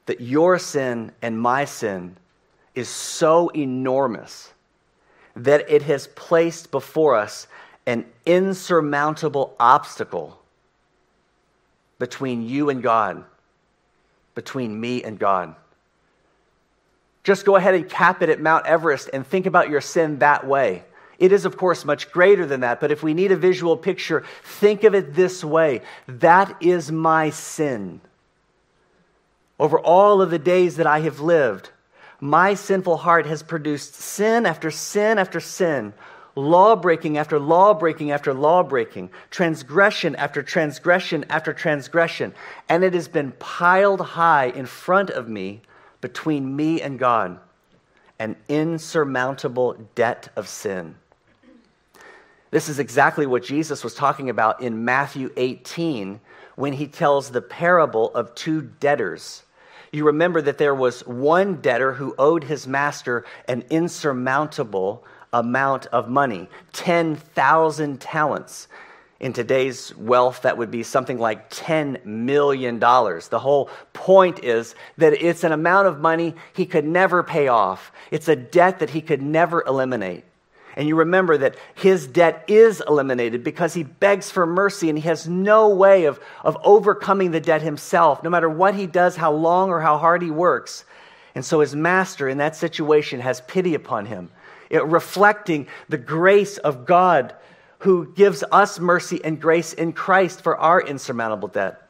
that 0.07 0.21
your 0.21 0.59
sin 0.59 1.13
and 1.23 1.41
my 1.41 1.65
sin 1.65 2.17
is 2.75 2.89
so 2.89 3.49
enormous 3.51 4.53
that 5.37 5.71
it 5.71 5.83
has 5.83 6.09
placed 6.09 6.71
before 6.71 7.15
us 7.17 7.47
an 7.91 8.07
insurmountable 8.25 9.53
obstacle 9.59 10.41
between 11.99 12.49
you 12.49 12.71
and 12.71 12.85
God, 12.85 13.25
between 14.37 14.81
me 14.81 15.03
and 15.03 15.19
God. 15.19 15.57
Just 17.25 17.45
go 17.45 17.57
ahead 17.57 17.75
and 17.75 17.91
cap 17.91 18.23
it 18.23 18.29
at 18.29 18.41
Mount 18.41 18.65
Everest 18.67 19.11
and 19.13 19.27
think 19.27 19.45
about 19.45 19.71
your 19.71 19.81
sin 19.81 20.21
that 20.21 20.47
way. 20.47 20.85
It 21.19 21.33
is, 21.33 21.45
of 21.45 21.57
course, 21.57 21.85
much 21.85 22.13
greater 22.13 22.47
than 22.47 22.61
that, 22.61 22.79
but 22.79 22.93
if 22.93 23.03
we 23.03 23.13
need 23.13 23.33
a 23.33 23.37
visual 23.37 23.77
picture, 23.77 24.23
think 24.45 24.85
of 24.85 24.95
it 24.95 25.15
this 25.15 25.43
way 25.43 25.83
that 26.07 26.63
is 26.63 26.93
my 26.93 27.31
sin. 27.31 28.01
Over 29.59 29.81
all 29.81 30.23
of 30.23 30.31
the 30.31 30.39
days 30.39 30.77
that 30.77 30.87
I 30.87 31.01
have 31.01 31.19
lived, 31.19 31.71
my 32.21 32.55
sinful 32.55 32.99
heart 32.99 33.27
has 33.27 33.43
produced 33.43 33.95
sin 33.95 34.47
after 34.47 34.71
sin 34.71 35.19
after 35.19 35.41
sin, 35.41 35.93
law 36.35 36.77
breaking 36.77 37.19
after 37.19 37.39
law 37.39 37.75
breaking 37.75 38.11
after 38.11 38.33
law 38.33 38.63
breaking, 38.63 39.11
transgression 39.31 40.15
after 40.17 40.43
transgression 40.43 41.25
after 41.31 41.53
transgression, 41.53 42.35
and 42.69 42.85
it 42.85 42.95
has 42.95 43.09
been 43.09 43.33
piled 43.33 44.01
high 44.01 44.47
in 44.47 44.67
front 44.67 45.11
of 45.11 45.29
me 45.29 45.61
between 46.01 46.55
me 46.55 46.81
and 46.81 46.99
God, 46.99 47.39
an 48.19 48.37
insurmountable 48.49 49.75
debt 49.95 50.29
of 50.37 50.49
sin. 50.49 50.95
This 52.51 52.69
is 52.69 52.79
exactly 52.79 53.27
what 53.27 53.45
Jesus 53.45 53.85
was 53.85 53.95
talking 53.95 54.29
about 54.29 54.61
in 54.61 54.85
Matthew 54.85 55.31
18 55.37 56.21
when 56.57 56.73
he 56.73 56.87
tells 56.87 57.31
the 57.31 57.43
parable 57.43 58.13
of 58.15 58.35
two 58.35 58.63
debtors 58.63 59.45
you 59.93 60.05
remember 60.05 60.41
that 60.43 60.59
there 60.59 60.75
was 60.75 61.05
one 61.07 61.57
debtor 61.57 61.93
who 61.95 62.15
owed 62.17 62.45
his 62.45 62.67
master 62.67 63.25
an 63.49 63.65
insurmountable 63.71 65.05
amount 65.33 65.87
of 65.87 66.09
money 66.09 66.49
10,000 66.73 68.01
talents. 68.01 68.69
In 69.19 69.35
today's 69.35 69.95
wealth, 69.97 70.43
that 70.43 70.57
would 70.57 70.71
be 70.71 70.83
something 70.83 71.19
like 71.19 71.51
$10 71.51 72.07
million. 72.07 72.79
The 72.79 73.39
whole 73.39 73.69
point 73.93 74.43
is 74.43 74.75
that 74.97 75.13
it's 75.13 75.45
an 75.45 75.53
amount 75.53 75.89
of 75.89 76.01
money 76.01 76.35
he 76.55 76.65
could 76.65 76.87
never 76.87 77.23
pay 77.23 77.49
off. 77.49 77.93
It's 78.11 78.29
a 78.29 78.37
debt 78.37 78.79
that 78.79 78.91
he 78.91 79.03
could 79.03 79.21
never 79.21 79.63
eliminate. 79.67 80.25
And 80.77 80.89
you 80.89 80.97
remember 80.97 81.37
that 81.37 81.57
his 81.75 82.07
debt 82.07 82.45
is 82.49 82.83
eliminated 82.87 83.45
because 83.45 83.75
he 83.75 83.83
begs 83.83 84.31
for 84.31 84.47
mercy 84.47 84.89
and 84.89 84.97
he 84.97 85.07
has 85.09 85.29
no 85.29 85.69
way 85.69 86.05
of, 86.05 86.21
of 86.45 86.57
overcoming 86.63 87.33
the 87.33 87.41
debt 87.41 87.61
himself, 87.61 88.23
no 88.23 88.31
matter 88.31 88.49
what 88.49 88.75
he 88.75 88.87
does, 88.87 89.17
how 89.17 89.33
long 89.33 89.71
or 89.71 89.81
how 89.81 89.99
hard 89.99 90.23
he 90.23 90.31
works. 90.31 90.85
And 91.35 91.45
so 91.45 91.61
his 91.61 91.75
master 91.75 92.29
in 92.29 92.39
that 92.39 92.57
situation 92.57 93.21
has 93.21 93.41
pity 93.43 93.75
upon 93.75 94.07
him, 94.07 94.31
it, 94.71 94.85
reflecting 94.85 95.67
the 95.89 95.99
grace 95.99 96.57
of 96.59 96.87
God 96.87 97.35
who 97.81 98.13
gives 98.13 98.45
us 98.53 98.79
mercy 98.79 99.21
and 99.25 99.41
grace 99.41 99.73
in 99.73 99.93
Christ 99.93 100.43
for 100.43 100.57
our 100.57 100.81
insurmountable 100.81 101.49
debt. 101.49 101.83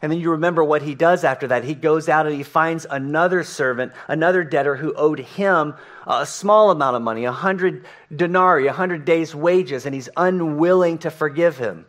And 0.00 0.12
then 0.12 0.20
you 0.20 0.30
remember 0.32 0.62
what 0.62 0.82
he 0.82 0.94
does 0.94 1.24
after 1.24 1.48
that. 1.48 1.64
He 1.64 1.74
goes 1.74 2.08
out 2.08 2.26
and 2.26 2.34
he 2.34 2.44
finds 2.44 2.86
another 2.88 3.42
servant, 3.42 3.92
another 4.06 4.44
debtor 4.44 4.76
who 4.76 4.94
owed 4.94 5.18
him 5.18 5.74
a 6.06 6.24
small 6.24 6.70
amount 6.70 6.96
of 6.96 7.02
money, 7.02 7.24
a 7.24 7.32
hundred 7.32 7.84
denarii, 8.14 8.68
a 8.68 8.72
hundred 8.72 9.04
days' 9.04 9.34
wages, 9.34 9.86
and 9.86 9.94
he's 9.94 10.08
unwilling 10.16 10.98
to 10.98 11.10
forgive 11.10 11.58
him. 11.58 11.84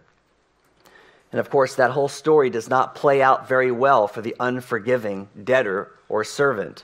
And 1.31 1.39
of 1.39 1.51
course, 1.51 1.75
that 1.75 1.91
whole 1.91 2.07
story 2.07 2.49
does 2.49 2.69
not 2.69 2.95
play 2.95 3.21
out 3.21 3.47
very 3.47 3.71
well 3.71 4.07
for 4.07 4.21
the 4.21 4.35
unforgiving 4.39 5.29
debtor 5.43 5.91
or 6.07 6.23
servant. 6.23 6.83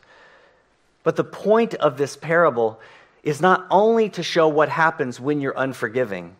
But 1.03 1.15
the 1.15 1.23
point 1.23 1.73
of 1.75 1.97
this 1.97 2.15
parable 2.15 2.79
is 3.25 3.41
not 3.41 3.65
only 3.71 4.07
to 4.07 4.23
show 4.23 4.47
what 4.47 4.69
happens 4.69 5.19
when 5.19 5.41
you're 5.41 5.57
unforgiving, 5.57 6.35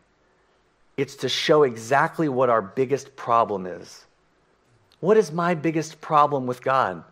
it's 0.95 1.15
to 1.17 1.27
show 1.27 1.63
exactly 1.63 2.29
what 2.29 2.49
our 2.49 2.61
biggest 2.61 3.15
problem 3.15 3.65
is. 3.65 4.05
What 5.01 5.17
is 5.17 5.31
my 5.31 5.55
biggest 5.55 5.99
problem 5.99 6.45
with 6.45 6.61
God? 6.61 7.03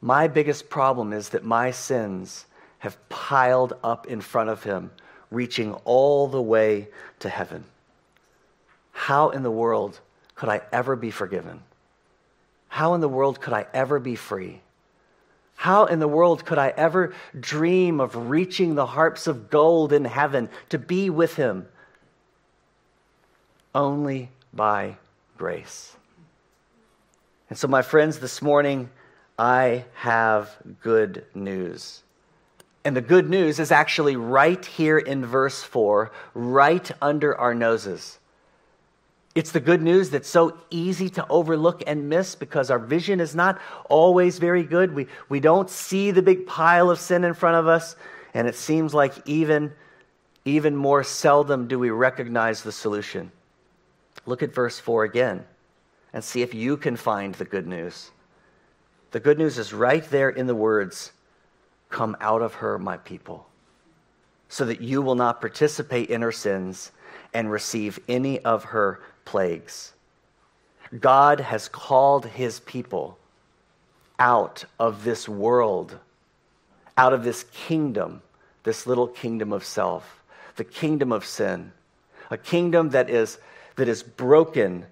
My 0.00 0.28
biggest 0.28 0.70
problem 0.70 1.12
is 1.12 1.30
that 1.30 1.44
my 1.44 1.72
sins 1.72 2.46
have 2.78 2.96
piled 3.08 3.74
up 3.82 4.06
in 4.06 4.20
front 4.20 4.50
of 4.50 4.62
him, 4.62 4.92
reaching 5.30 5.74
all 5.84 6.28
the 6.28 6.40
way 6.40 6.88
to 7.18 7.28
heaven. 7.28 7.64
How 8.92 9.30
in 9.30 9.42
the 9.42 9.50
world 9.50 9.98
could 10.36 10.48
I 10.48 10.62
ever 10.72 10.94
be 10.94 11.10
forgiven? 11.10 11.60
How 12.68 12.94
in 12.94 13.00
the 13.00 13.08
world 13.08 13.40
could 13.40 13.52
I 13.52 13.66
ever 13.74 13.98
be 13.98 14.14
free? 14.14 14.60
How 15.56 15.86
in 15.86 15.98
the 15.98 16.08
world 16.08 16.44
could 16.44 16.58
I 16.58 16.72
ever 16.76 17.14
dream 17.38 17.98
of 17.98 18.30
reaching 18.30 18.74
the 18.74 18.86
harps 18.86 19.26
of 19.26 19.50
gold 19.50 19.92
in 19.92 20.04
heaven 20.04 20.48
to 20.68 20.78
be 20.78 21.10
with 21.10 21.34
him? 21.34 21.66
Only 23.74 24.30
by 24.52 24.96
grace. 25.36 25.96
And 27.48 27.58
so, 27.58 27.68
my 27.68 27.82
friends, 27.82 28.18
this 28.18 28.42
morning, 28.42 28.90
I 29.38 29.84
have 29.94 30.56
good 30.82 31.24
news. 31.34 32.02
And 32.84 32.96
the 32.96 33.00
good 33.00 33.28
news 33.28 33.58
is 33.58 33.72
actually 33.72 34.16
right 34.16 34.64
here 34.64 34.98
in 34.98 35.24
verse 35.24 35.62
4, 35.62 36.12
right 36.34 36.90
under 37.02 37.36
our 37.36 37.54
noses. 37.54 38.18
It's 39.36 39.52
the 39.52 39.60
good 39.60 39.82
news 39.82 40.08
that's 40.08 40.30
so 40.30 40.56
easy 40.70 41.10
to 41.10 41.26
overlook 41.28 41.82
and 41.86 42.08
miss 42.08 42.34
because 42.34 42.70
our 42.70 42.78
vision 42.78 43.20
is 43.20 43.34
not 43.34 43.60
always 43.90 44.38
very 44.38 44.62
good. 44.62 44.94
We, 44.94 45.08
we 45.28 45.40
don't 45.40 45.68
see 45.68 46.10
the 46.10 46.22
big 46.22 46.46
pile 46.46 46.90
of 46.90 46.98
sin 46.98 47.22
in 47.22 47.34
front 47.34 47.56
of 47.56 47.66
us, 47.66 47.96
and 48.32 48.48
it 48.48 48.54
seems 48.54 48.94
like 48.94 49.12
even, 49.28 49.74
even 50.46 50.74
more 50.74 51.04
seldom 51.04 51.68
do 51.68 51.78
we 51.78 51.90
recognize 51.90 52.62
the 52.62 52.72
solution. 52.72 53.30
Look 54.24 54.42
at 54.42 54.54
verse 54.54 54.78
4 54.78 55.04
again 55.04 55.44
and 56.14 56.24
see 56.24 56.40
if 56.40 56.54
you 56.54 56.78
can 56.78 56.96
find 56.96 57.34
the 57.34 57.44
good 57.44 57.66
news. 57.66 58.10
The 59.10 59.20
good 59.20 59.36
news 59.36 59.58
is 59.58 59.74
right 59.74 60.04
there 60.04 60.30
in 60.30 60.46
the 60.46 60.54
words 60.54 61.12
Come 61.90 62.16
out 62.22 62.40
of 62.40 62.54
her, 62.54 62.78
my 62.78 62.96
people, 62.96 63.46
so 64.48 64.64
that 64.64 64.80
you 64.80 65.02
will 65.02 65.14
not 65.14 65.42
participate 65.42 66.08
in 66.08 66.22
her 66.22 66.32
sins 66.32 66.90
and 67.34 67.50
receive 67.50 68.00
any 68.08 68.40
of 68.40 68.64
her 68.64 69.00
plagues. 69.26 69.92
God 70.98 71.40
has 71.40 71.68
called 71.68 72.24
his 72.24 72.60
people 72.60 73.18
out 74.18 74.64
of 74.78 75.04
this 75.04 75.28
world, 75.28 75.98
out 76.96 77.12
of 77.12 77.24
this 77.24 77.44
kingdom, 77.52 78.22
this 78.62 78.86
little 78.86 79.08
kingdom 79.08 79.52
of 79.52 79.64
self, 79.64 80.22
the 80.56 80.64
kingdom 80.64 81.12
of 81.12 81.26
sin, 81.26 81.72
a 82.30 82.38
kingdom 82.38 82.90
that 82.90 83.10
is, 83.10 83.38
that 83.76 83.88
is 83.88 84.02
broken 84.02 84.86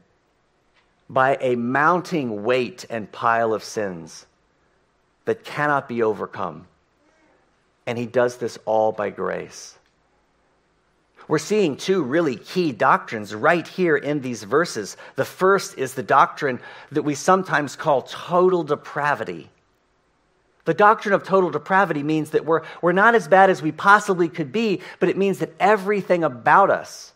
by 1.09 1.39
a 1.41 1.55
mounting 1.55 2.45
weight 2.45 2.85
and 2.91 3.11
pile 3.11 3.55
of 3.55 3.65
sins 3.65 4.27
that 5.25 5.45
cannot 5.45 5.89
be 5.89 6.03
overcome. 6.03 6.67
And 7.87 7.99
he 7.99 8.07
does 8.07 8.37
this 8.37 8.59
all 8.65 8.93
by 8.93 9.11
grace. 9.11 9.79
We're 11.27 11.39
seeing 11.39 11.77
two 11.77 12.03
really 12.03 12.37
key 12.37 12.73
doctrines 12.73 13.35
right 13.35 13.67
here 13.67 13.97
in 13.97 14.21
these 14.21 14.43
verses. 14.43 14.97
The 15.17 15.25
first 15.25 15.79
is 15.79 15.95
the 15.95 16.03
doctrine 16.03 16.61
that 16.93 17.03
we 17.03 17.15
sometimes 17.15 17.77
call 17.77 18.03
total 18.03 18.63
depravity. 18.63 19.49
The 20.67 20.75
doctrine 20.75 21.15
of 21.15 21.25
total 21.25 21.51
depravity 21.51 22.03
means 22.03 22.31
that 22.31 22.45
we're, 22.45 22.63
we're 22.83 22.93
not 22.93 23.15
as 23.15 23.29
bad 23.29 23.51
as 23.51 23.63
we 23.63 23.73
possibly 23.73 24.29
could 24.29 24.53
be, 24.53 24.81
but 24.99 25.09
it 25.09 25.17
means 25.17 25.39
that 25.39 25.55
everything 25.61 26.25
about 26.25 26.71
us 26.71 27.13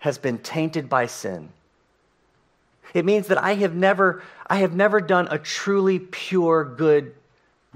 has 0.00 0.18
been 0.18 0.38
tainted 0.38 0.88
by 0.88 1.06
sin. 1.06 1.48
It 2.94 3.04
means 3.04 3.28
that 3.28 3.42
I 3.42 3.54
have 3.54 3.74
never, 3.74 4.22
I 4.46 4.56
have 4.56 4.74
never 4.74 5.00
done 5.00 5.28
a 5.30 5.38
truly 5.38 5.98
pure 5.98 6.64
good 6.64 7.14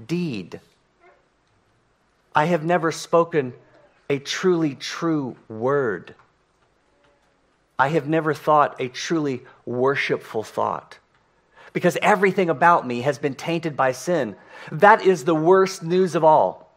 deed. 0.05 0.59
I 2.35 2.45
have 2.45 2.63
never 2.63 2.91
spoken 2.91 3.53
a 4.09 4.19
truly 4.19 4.75
true 4.75 5.35
word. 5.47 6.15
I 7.79 7.89
have 7.89 8.07
never 8.07 8.33
thought 8.33 8.81
a 8.81 8.87
truly 8.87 9.43
worshipful 9.65 10.43
thought 10.43 10.97
because 11.73 11.97
everything 12.01 12.49
about 12.49 12.87
me 12.87 13.01
has 13.01 13.19
been 13.19 13.35
tainted 13.35 13.77
by 13.77 13.91
sin. 13.91 14.35
That 14.71 15.01
is 15.01 15.25
the 15.25 15.35
worst 15.35 15.83
news 15.83 16.15
of 16.15 16.23
all. 16.23 16.71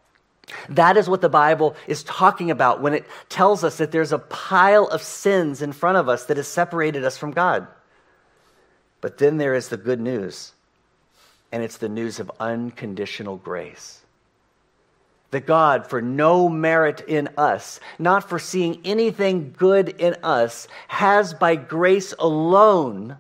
That 0.69 0.97
is 0.97 1.09
what 1.09 1.21
the 1.21 1.29
Bible 1.29 1.77
is 1.87 2.03
talking 2.03 2.51
about 2.51 2.83
when 2.83 2.93
it 2.93 3.07
tells 3.29 3.63
us 3.65 3.79
that 3.79 3.93
there's 3.93 4.13
a 4.13 4.19
pile 4.19 4.87
of 4.87 5.01
sins 5.01 5.63
in 5.63 5.73
front 5.73 5.97
of 5.97 6.09
us 6.09 6.27
that 6.27 6.37
has 6.37 6.49
separated 6.49 7.05
us 7.05 7.17
from 7.17 7.31
God. 7.31 7.67
But 9.01 9.17
then 9.17 9.39
there 9.39 9.55
is 9.55 9.69
the 9.69 9.77
good 9.77 10.01
news, 10.01 10.53
and 11.53 11.63
it's 11.63 11.79
the 11.79 11.89
news 11.89 12.21
of 12.21 12.31
unconditional 12.41 13.37
grace 13.37 14.00
that 15.31 15.47
God, 15.47 15.87
for 15.87 16.03
no 16.03 16.49
merit 16.49 17.03
in 17.07 17.29
us, 17.37 17.79
not 17.99 18.29
for 18.29 18.39
seeing 18.39 18.81
anything 18.85 19.55
good 19.57 19.89
in 19.89 20.17
us, 20.23 20.67
has 20.89 21.35
by 21.35 21.57
grace 21.57 22.13
alone 22.19 23.17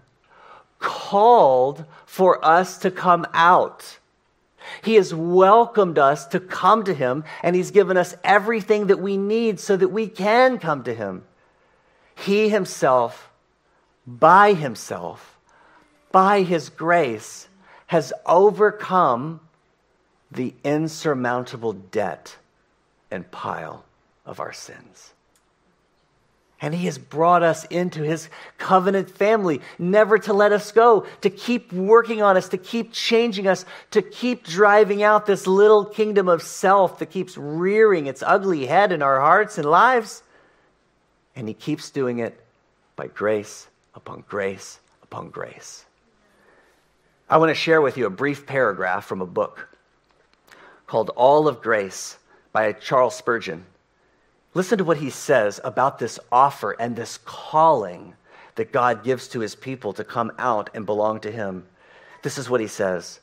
called 0.80 1.84
for 2.06 2.44
us 2.44 2.78
to 2.78 2.90
come 2.90 3.26
out. 3.32 3.98
He 4.82 4.94
has 4.94 5.14
welcomed 5.14 5.98
us 5.98 6.26
to 6.28 6.40
come 6.40 6.84
to 6.84 6.94
Him, 6.94 7.24
and 7.42 7.54
He's 7.54 7.70
given 7.70 7.96
us 7.96 8.14
everything 8.24 8.88
that 8.88 9.00
we 9.00 9.16
need 9.16 9.60
so 9.60 9.76
that 9.76 9.88
we 9.88 10.06
can 10.06 10.58
come 10.58 10.84
to 10.84 10.94
Him. 10.94 11.24
He 12.14 12.48
Himself, 12.48 13.30
by 14.06 14.52
Himself, 14.54 15.38
by 16.10 16.42
His 16.42 16.68
grace, 16.68 17.48
has 17.86 18.12
overcome 18.26 19.40
the 20.30 20.54
insurmountable 20.64 21.72
debt 21.72 22.36
and 23.10 23.30
pile 23.30 23.84
of 24.24 24.40
our 24.40 24.52
sins. 24.52 25.12
And 26.62 26.74
he 26.74 26.84
has 26.86 26.98
brought 26.98 27.42
us 27.42 27.64
into 27.64 28.02
his 28.02 28.28
covenant 28.58 29.10
family, 29.10 29.62
never 29.78 30.18
to 30.18 30.34
let 30.34 30.52
us 30.52 30.72
go, 30.72 31.06
to 31.22 31.30
keep 31.30 31.72
working 31.72 32.20
on 32.20 32.36
us, 32.36 32.50
to 32.50 32.58
keep 32.58 32.92
changing 32.92 33.46
us, 33.46 33.64
to 33.92 34.02
keep 34.02 34.44
driving 34.44 35.02
out 35.02 35.24
this 35.24 35.46
little 35.46 35.86
kingdom 35.86 36.28
of 36.28 36.42
self 36.42 36.98
that 36.98 37.10
keeps 37.10 37.38
rearing 37.38 38.06
its 38.06 38.22
ugly 38.24 38.66
head 38.66 38.92
in 38.92 39.00
our 39.00 39.20
hearts 39.20 39.56
and 39.56 39.68
lives. 39.68 40.22
And 41.34 41.48
he 41.48 41.54
keeps 41.54 41.88
doing 41.88 42.18
it 42.18 42.38
by 42.94 43.06
grace 43.06 43.66
upon 43.94 44.24
grace 44.28 44.80
upon 45.02 45.30
grace. 45.30 45.86
I 47.30 47.38
want 47.38 47.48
to 47.48 47.54
share 47.54 47.80
with 47.80 47.96
you 47.96 48.04
a 48.04 48.10
brief 48.10 48.44
paragraph 48.44 49.06
from 49.06 49.22
a 49.22 49.26
book 49.26 49.69
called 50.90 51.10
All 51.10 51.46
of 51.46 51.62
Grace 51.62 52.18
by 52.52 52.72
Charles 52.72 53.14
Spurgeon. 53.14 53.64
Listen 54.54 54.76
to 54.78 54.82
what 54.82 54.96
he 54.96 55.08
says 55.08 55.60
about 55.62 56.00
this 56.00 56.18
offer 56.32 56.72
and 56.80 56.96
this 56.96 57.16
calling 57.24 58.14
that 58.56 58.72
God 58.72 59.04
gives 59.04 59.28
to 59.28 59.38
his 59.38 59.54
people 59.54 59.92
to 59.92 60.02
come 60.02 60.32
out 60.36 60.68
and 60.74 60.84
belong 60.84 61.20
to 61.20 61.30
him. 61.30 61.64
This 62.22 62.38
is 62.38 62.50
what 62.50 62.60
he 62.60 62.66
says 62.66 63.20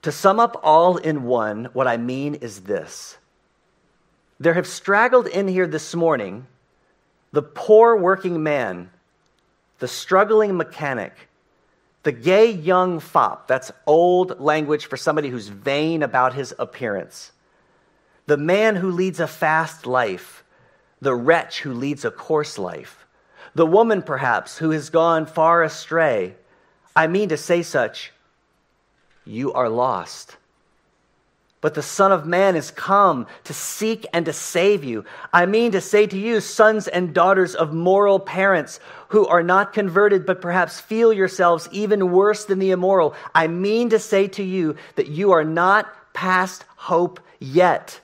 To 0.00 0.10
sum 0.10 0.40
up 0.40 0.58
all 0.62 0.96
in 0.96 1.24
one, 1.24 1.66
what 1.74 1.86
I 1.86 1.98
mean 1.98 2.36
is 2.36 2.62
this 2.62 3.18
there 4.40 4.54
have 4.54 4.66
straggled 4.66 5.26
in 5.26 5.48
here 5.48 5.66
this 5.66 5.94
morning 5.94 6.46
the 7.32 7.42
poor 7.42 7.98
working 7.98 8.42
man, 8.42 8.88
the 9.78 9.88
struggling 9.88 10.56
mechanic, 10.56 11.25
the 12.06 12.12
gay 12.12 12.52
young 12.52 13.00
fop, 13.00 13.48
that's 13.48 13.72
old 13.84 14.38
language 14.38 14.86
for 14.86 14.96
somebody 14.96 15.28
who's 15.28 15.48
vain 15.48 16.04
about 16.04 16.34
his 16.34 16.54
appearance. 16.56 17.32
The 18.26 18.36
man 18.36 18.76
who 18.76 18.92
leads 18.92 19.18
a 19.18 19.26
fast 19.26 19.86
life. 19.86 20.44
The 21.00 21.16
wretch 21.16 21.62
who 21.62 21.72
leads 21.72 22.04
a 22.04 22.12
coarse 22.12 22.58
life. 22.58 23.06
The 23.56 23.66
woman, 23.66 24.02
perhaps, 24.02 24.56
who 24.56 24.70
has 24.70 24.88
gone 24.88 25.26
far 25.26 25.64
astray. 25.64 26.36
I 26.94 27.08
mean 27.08 27.28
to 27.30 27.36
say 27.36 27.64
such, 27.64 28.12
you 29.24 29.52
are 29.52 29.68
lost. 29.68 30.36
But 31.66 31.74
the 31.74 31.82
Son 31.82 32.12
of 32.12 32.24
Man 32.24 32.54
is 32.54 32.70
come 32.70 33.26
to 33.42 33.52
seek 33.52 34.06
and 34.12 34.24
to 34.26 34.32
save 34.32 34.84
you. 34.84 35.04
I 35.32 35.46
mean 35.46 35.72
to 35.72 35.80
say 35.80 36.06
to 36.06 36.16
you, 36.16 36.40
sons 36.40 36.86
and 36.86 37.12
daughters 37.12 37.56
of 37.56 37.74
moral 37.74 38.20
parents 38.20 38.78
who 39.08 39.26
are 39.26 39.42
not 39.42 39.72
converted, 39.72 40.26
but 40.26 40.40
perhaps 40.40 40.78
feel 40.78 41.12
yourselves 41.12 41.68
even 41.72 42.12
worse 42.12 42.44
than 42.44 42.60
the 42.60 42.70
immoral, 42.70 43.16
I 43.34 43.48
mean 43.48 43.90
to 43.90 43.98
say 43.98 44.28
to 44.28 44.44
you 44.44 44.76
that 44.94 45.08
you 45.08 45.32
are 45.32 45.42
not 45.42 45.92
past 46.14 46.64
hope 46.76 47.18
yet. 47.40 48.00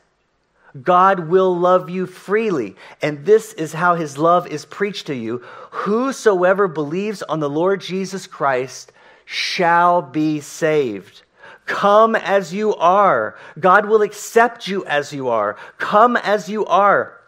God 0.83 1.29
will 1.29 1.57
love 1.57 1.89
you 1.89 2.07
freely, 2.07 2.75
and 3.01 3.25
this 3.25 3.53
is 3.53 3.73
how 3.73 3.95
his 3.95 4.19
love 4.19 4.49
is 4.49 4.65
preached 4.65 5.07
to 5.07 5.15
you. 5.15 5.39
Whosoever 5.71 6.67
believes 6.67 7.23
on 7.23 7.39
the 7.39 7.49
Lord 7.49 7.81
Jesus 7.81 8.27
Christ 8.27 8.91
shall 9.25 10.03
be 10.03 10.41
saved. 10.41 11.23
Come 11.67 12.17
as 12.17 12.53
you 12.53 12.75
are. 12.75 13.37
God 13.59 13.87
will 13.87 14.03
accept 14.03 14.67
you 14.67 14.85
as 14.87 15.13
you 15.13 15.29
are. 15.29 15.57
Come 15.79 16.17
as 16.17 16.49
you 16.49 16.67
are 16.67 17.21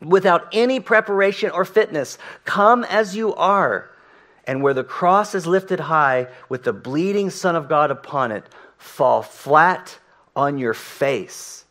without 0.00 0.48
any 0.52 0.80
preparation 0.80 1.50
or 1.50 1.64
fitness. 1.64 2.18
Come 2.44 2.84
as 2.84 3.16
you 3.16 3.34
are. 3.34 3.90
And 4.46 4.62
where 4.62 4.74
the 4.74 4.84
cross 4.84 5.34
is 5.34 5.46
lifted 5.46 5.80
high 5.80 6.28
with 6.48 6.64
the 6.64 6.72
bleeding 6.72 7.30
Son 7.30 7.54
of 7.54 7.68
God 7.68 7.90
upon 7.90 8.32
it, 8.32 8.44
fall 8.78 9.22
flat 9.22 9.98
on 10.34 10.56
your 10.58 10.74
face, 10.74 11.64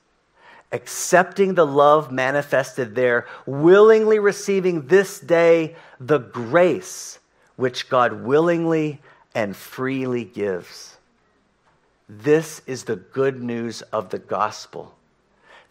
accepting 0.71 1.55
the 1.55 1.65
love 1.65 2.11
manifested 2.11 2.93
there, 2.93 3.25
willingly 3.45 4.19
receiving 4.19 4.87
this 4.87 5.19
day 5.19 5.75
the 5.99 6.19
grace 6.19 7.19
which 7.55 7.89
God 7.89 8.21
willingly 8.23 9.01
and 9.33 9.55
freely 9.55 10.25
gives. 10.25 10.96
This 12.09 12.61
is 12.65 12.85
the 12.85 12.95
good 12.95 13.41
news 13.41 13.81
of 13.81 14.09
the 14.09 14.19
gospel. 14.19 14.95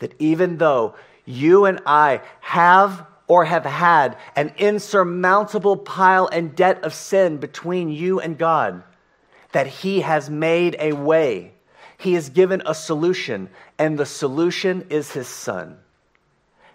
That 0.00 0.14
even 0.18 0.58
though 0.58 0.94
you 1.24 1.64
and 1.64 1.80
I 1.86 2.20
have 2.40 3.06
or 3.26 3.44
have 3.44 3.64
had 3.64 4.16
an 4.36 4.52
insurmountable 4.58 5.76
pile 5.76 6.28
and 6.28 6.54
debt 6.54 6.84
of 6.84 6.94
sin 6.94 7.38
between 7.38 7.88
you 7.88 8.20
and 8.20 8.38
God, 8.38 8.82
that 9.52 9.66
He 9.66 10.00
has 10.00 10.30
made 10.30 10.76
a 10.78 10.92
way. 10.92 11.52
He 11.98 12.14
has 12.14 12.28
given 12.28 12.62
a 12.66 12.74
solution, 12.74 13.48
and 13.78 13.98
the 13.98 14.06
solution 14.06 14.86
is 14.90 15.12
His 15.12 15.26
Son. 15.26 15.78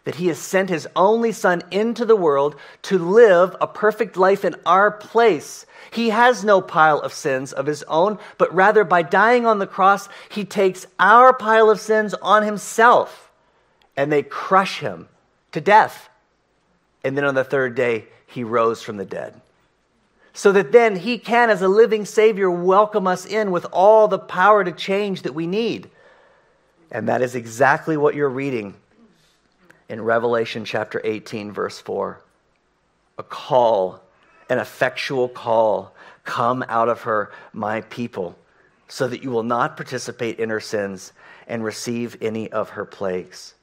That 0.04 0.16
He 0.16 0.28
has 0.28 0.40
sent 0.40 0.70
His 0.70 0.88
only 0.96 1.32
Son 1.32 1.62
into 1.72 2.06
the 2.06 2.16
world 2.16 2.56
to 2.84 2.98
live 2.98 3.56
a 3.62 3.68
perfect 3.68 4.18
life 4.18 4.44
in 4.44 4.56
our 4.66 4.92
place. 4.92 5.66
He 5.92 6.10
has 6.10 6.44
no 6.44 6.62
pile 6.62 7.00
of 7.00 7.14
sins 7.14 7.54
of 7.54 7.66
His 7.66 7.84
own, 7.84 8.18
but 8.38 8.54
rather 8.54 8.84
by 8.84 9.04
dying 9.04 9.46
on 9.46 9.60
the 9.60 9.68
cross, 9.68 10.10
He 10.30 10.46
takes 10.46 10.88
our 11.00 11.34
pile 11.34 11.70
of 11.70 11.80
sins 11.80 12.14
on 12.16 12.44
Himself, 12.44 13.30
and 13.96 14.12
they 14.12 14.24
crush 14.24 14.80
Him 14.80 15.08
to 15.52 15.62
death. 15.62 16.10
And 17.04 17.18
then 17.18 17.26
on 17.26 17.36
the 17.36 17.44
third 17.44 17.76
day, 17.76 18.06
he 18.32 18.44
rose 18.44 18.82
from 18.82 18.98
the 18.98 19.06
dead. 19.06 19.40
So 20.34 20.52
that 20.54 20.72
then 20.72 20.96
he 20.96 21.18
can, 21.18 21.50
as 21.50 21.62
a 21.62 21.68
living 21.68 22.06
Savior, 22.06 22.50
welcome 22.50 23.06
us 23.06 23.26
in 23.26 23.52
with 23.52 23.66
all 23.72 24.08
the 24.08 24.20
power 24.20 24.64
to 24.64 24.72
change 24.72 25.24
that 25.24 25.36
we 25.36 25.48
need. 25.48 25.90
And 26.90 27.10
that 27.10 27.22
is 27.22 27.36
exactly 27.36 27.98
what 27.98 28.16
you're 28.16 28.30
reading 28.30 28.76
in 29.92 30.00
Revelation 30.02 30.64
chapter 30.64 31.02
18, 31.04 31.52
verse 31.52 31.78
4. 31.78 32.22
A 33.18 33.24
call, 33.24 34.02
an 34.50 34.58
effectual 34.58 35.28
call. 35.28 35.94
Come 36.24 36.64
out 36.70 36.88
of 36.88 37.02
her, 37.02 37.30
my 37.52 37.82
people, 37.82 38.38
so 38.88 39.10
that 39.10 39.22
you 39.22 39.32
will 39.32 39.44
not 39.44 39.76
participate 39.76 40.40
in 40.40 40.50
her 40.50 40.62
sins 40.62 41.12
and 41.46 41.62
receive 41.62 42.16
any 42.22 42.50
of 42.50 42.70
her 42.70 42.86
plagues. 42.86 43.54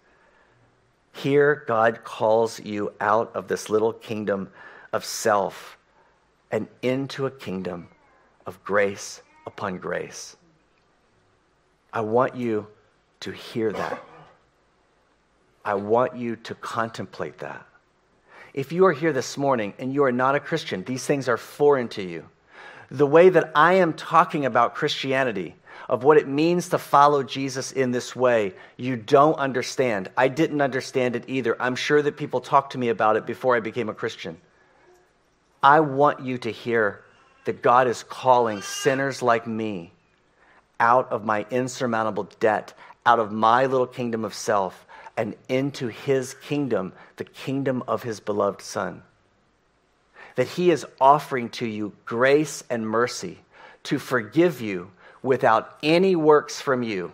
Here, 1.15 1.65
God 1.67 2.05
calls 2.05 2.61
you 2.61 2.93
out 3.01 3.35
of 3.35 3.49
this 3.49 3.71
little 3.71 3.95
kingdom 3.95 4.51
of 4.93 5.07
self 5.07 5.79
and 6.51 6.69
into 6.83 7.25
a 7.25 7.31
kingdom 7.31 7.89
of 8.45 8.63
grace 8.63 9.23
upon 9.47 9.79
grace. 9.79 10.37
I 11.91 12.03
want 12.03 12.37
you 12.37 12.67
to 13.21 13.33
hear 13.33 13.73
that. 13.73 14.05
I 15.69 15.75
want 15.75 16.17
you 16.17 16.37
to 16.37 16.55
contemplate 16.55 17.41
that. 17.41 17.67
If 18.55 18.73
you 18.73 18.87
are 18.87 18.93
here 18.93 19.13
this 19.13 19.37
morning 19.37 19.75
and 19.79 19.93
you 19.93 20.05
are 20.05 20.13
not 20.13 20.35
a 20.35 20.41
Christian, 20.41 20.83
these 20.83 21.05
things 21.05 21.29
are 21.29 21.37
foreign 21.37 21.89
to 21.89 22.03
you. 22.03 22.25
The 22.91 23.07
way 23.07 23.29
that 23.29 23.53
I 23.55 23.75
am 23.75 23.93
talking 23.93 24.47
about 24.47 24.75
Christianity 24.75 25.57
of 25.87 26.05
what 26.05 26.17
it 26.17 26.27
means 26.27 26.71
to 26.71 26.79
follow 26.79 27.23
Jesus 27.23 27.71
in 27.71 27.91
this 27.91 28.17
way, 28.17 28.55
you 28.79 28.97
don't 28.97 29.35
understand. 29.35 30.09
I 30.17 30.29
didn't 30.29 30.63
understand 30.63 31.17
it 31.17 31.25
either. 31.29 31.55
I'm 31.61 31.77
sure 31.77 32.01
that 32.01 32.17
people 32.17 32.41
talked 32.41 32.73
to 32.73 32.79
me 32.79 32.89
about 32.89 33.17
it 33.17 33.27
before 33.27 33.55
I 33.55 33.61
became 33.61 33.91
a 33.91 33.95
Christian. 33.95 34.39
I 35.63 35.81
want 35.81 36.21
you 36.25 36.39
to 36.39 36.51
hear 36.51 37.05
that 37.45 37.61
God 37.61 37.89
is 37.89 38.05
calling 38.05 38.63
sinners 38.63 39.21
like 39.21 39.47
me 39.47 39.93
out 40.81 41.13
of 41.13 41.27
my 41.27 41.45
insurmountable 41.51 42.27
debt, 42.41 42.73
out 43.05 43.19
of 43.19 43.33
my 43.33 43.67
little 43.67 43.87
kingdom 43.87 44.25
of 44.25 44.33
self, 44.33 44.87
and 45.19 45.35
into 45.49 45.89
his 45.89 46.35
kingdom, 46.35 46.93
the 47.17 47.25
kingdom 47.25 47.83
of 47.89 48.05
his 48.05 48.21
beloved 48.21 48.63
Son. 48.63 49.03
That 50.37 50.47
he 50.47 50.71
is 50.71 50.87
offering 51.01 51.49
to 51.51 51.67
you 51.67 51.93
grace 52.07 52.63
and 52.71 52.89
mercy 52.89 53.39
to 53.83 53.99
forgive 53.99 54.61
you 54.61 54.93
without 55.21 55.77
any 55.83 56.15
works 56.15 56.61
from 56.61 56.85
you, 56.85 57.11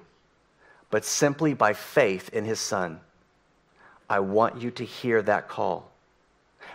but 0.90 1.06
simply 1.06 1.54
by 1.54 1.72
faith 1.72 2.28
in 2.28 2.44
his 2.44 2.60
Son. 2.60 3.00
I 4.08 4.20
want 4.20 4.60
you 4.60 4.70
to 4.72 4.84
hear 4.84 5.22
that 5.22 5.48
call. 5.48 5.90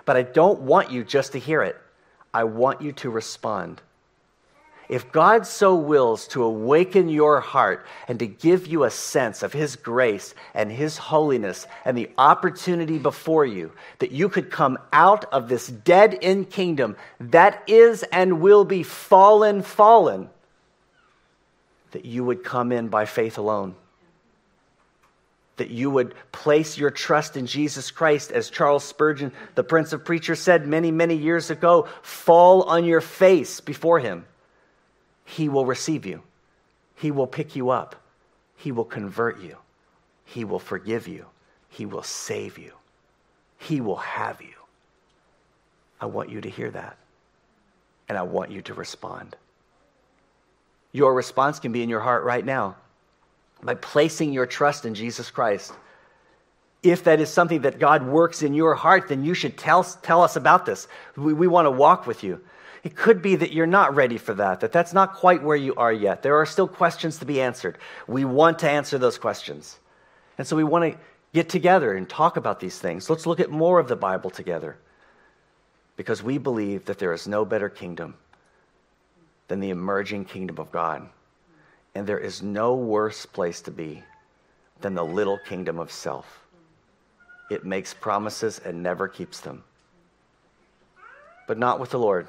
But 0.05 0.17
I 0.17 0.23
don't 0.23 0.61
want 0.61 0.91
you 0.91 1.03
just 1.03 1.33
to 1.33 1.39
hear 1.39 1.61
it, 1.61 1.77
I 2.33 2.45
want 2.45 2.81
you 2.81 2.91
to 2.93 3.09
respond. 3.11 3.83
If 4.89 5.11
God 5.11 5.45
so 5.45 5.75
wills 5.75 6.27
to 6.29 6.43
awaken 6.43 7.09
your 7.09 7.41
heart 7.41 7.85
and 8.07 8.17
to 8.17 8.25
give 8.25 8.65
you 8.65 8.83
a 8.83 8.89
sense 8.89 9.43
of 9.43 9.53
His 9.53 9.75
grace 9.75 10.33
and 10.55 10.71
His 10.71 10.97
holiness 10.97 11.67
and 11.85 11.95
the 11.95 12.09
opportunity 12.17 12.97
before 12.97 13.45
you 13.45 13.71
that 13.99 14.11
you 14.11 14.29
could 14.29 14.49
come 14.49 14.79
out 14.91 15.25
of 15.25 15.47
this 15.47 15.67
dead 15.67 16.17
end 16.23 16.49
kingdom 16.49 16.97
that 17.19 17.63
is 17.67 18.01
and 18.11 18.41
will 18.41 18.65
be 18.65 18.81
fallen, 18.81 19.61
fallen, 19.61 20.27
that 21.91 22.05
you 22.05 22.23
would 22.23 22.43
come 22.43 22.71
in 22.71 22.87
by 22.87 23.05
faith 23.05 23.37
alone. 23.37 23.75
That 25.57 25.69
you 25.69 25.91
would 25.91 26.15
place 26.31 26.79
your 26.79 26.89
trust 26.89 27.37
in 27.37 27.45
Jesus 27.45 27.91
Christ, 27.91 28.31
as 28.31 28.49
Charles 28.49 28.83
Spurgeon, 28.83 29.33
the 29.53 29.63
Prince 29.63 29.93
of 29.93 30.03
Preachers, 30.03 30.39
said 30.39 30.65
many, 30.65 30.89
many 30.89 31.15
years 31.15 31.51
ago 31.51 31.87
fall 32.01 32.63
on 32.63 32.85
your 32.85 33.01
face 33.01 33.59
before 33.59 33.99
Him. 33.99 34.25
He 35.29 35.47
will 35.47 35.65
receive 35.65 36.07
you, 36.07 36.23
He 36.95 37.11
will 37.11 37.27
pick 37.27 37.55
you 37.55 37.69
up, 37.69 37.95
He 38.55 38.71
will 38.71 38.85
convert 38.85 39.39
you, 39.39 39.57
He 40.25 40.43
will 40.43 40.59
forgive 40.59 41.07
you, 41.07 41.27
He 41.69 41.85
will 41.85 42.01
save 42.01 42.57
you, 42.57 42.73
He 43.59 43.79
will 43.79 43.97
have 43.97 44.41
you. 44.41 44.55
I 46.01 46.07
want 46.07 46.29
you 46.29 46.41
to 46.41 46.49
hear 46.49 46.71
that, 46.71 46.97
and 48.07 48.17
I 48.17 48.23
want 48.23 48.49
you 48.49 48.63
to 48.63 48.73
respond. 48.73 49.35
Your 50.93 51.13
response 51.13 51.59
can 51.59 51.71
be 51.71 51.83
in 51.83 51.89
your 51.89 51.99
heart 51.99 52.23
right 52.23 52.43
now 52.43 52.75
by 53.61 53.75
placing 53.75 54.33
your 54.33 54.47
trust 54.47 54.83
in 54.83 54.95
Jesus 54.95 55.29
Christ. 55.29 55.71
If 56.81 57.03
that 57.03 57.19
is 57.19 57.29
something 57.29 57.61
that 57.61 57.77
God 57.77 58.03
works 58.03 58.41
in 58.41 58.55
your 58.55 58.73
heart, 58.73 59.09
then 59.09 59.23
you 59.23 59.35
should 59.35 59.59
tell, 59.59 59.83
tell 59.83 60.23
us 60.23 60.35
about 60.35 60.65
this. 60.65 60.87
We, 61.15 61.33
we 61.33 61.45
want 61.45 61.67
to 61.67 61.71
walk 61.71 62.07
with 62.07 62.23
you. 62.23 62.41
It 62.83 62.95
could 62.95 63.21
be 63.21 63.35
that 63.35 63.51
you're 63.51 63.67
not 63.67 63.95
ready 63.95 64.17
for 64.17 64.33
that, 64.35 64.61
that 64.61 64.71
that's 64.71 64.93
not 64.93 65.15
quite 65.15 65.43
where 65.43 65.57
you 65.57 65.75
are 65.75 65.91
yet. 65.91 66.23
There 66.23 66.35
are 66.35 66.45
still 66.45 66.67
questions 66.67 67.17
to 67.19 67.25
be 67.25 67.41
answered. 67.41 67.77
We 68.07 68.25
want 68.25 68.59
to 68.59 68.69
answer 68.69 68.97
those 68.97 69.17
questions. 69.17 69.79
And 70.37 70.47
so 70.47 70.55
we 70.55 70.63
want 70.63 70.93
to 70.93 70.99
get 71.33 71.49
together 71.49 71.93
and 71.93 72.07
talk 72.07 72.37
about 72.37 72.59
these 72.59 72.79
things. 72.79 73.09
Let's 73.09 73.25
look 73.25 73.39
at 73.39 73.49
more 73.49 73.79
of 73.79 73.87
the 73.87 73.95
Bible 73.95 74.29
together 74.29 74.77
because 75.97 76.23
we 76.23 76.37
believe 76.37 76.85
that 76.85 76.97
there 76.99 77.11
is 77.11 77.27
no 77.27 77.43
better 77.43 77.67
kingdom 77.67 78.15
than 79.49 79.59
the 79.59 79.71
emerging 79.71 80.25
kingdom 80.25 80.57
of 80.57 80.71
God. 80.71 81.09
And 81.93 82.07
there 82.07 82.19
is 82.19 82.41
no 82.41 82.75
worse 82.75 83.25
place 83.25 83.61
to 83.61 83.71
be 83.71 84.03
than 84.79 84.95
the 84.95 85.03
little 85.03 85.37
kingdom 85.37 85.79
of 85.79 85.91
self. 85.91 86.45
It 87.49 87.65
makes 87.65 87.93
promises 87.93 88.59
and 88.63 88.81
never 88.81 89.07
keeps 89.07 89.41
them. 89.41 89.63
But 91.47 91.57
not 91.57 91.79
with 91.79 91.89
the 91.89 91.99
Lord, 91.99 92.27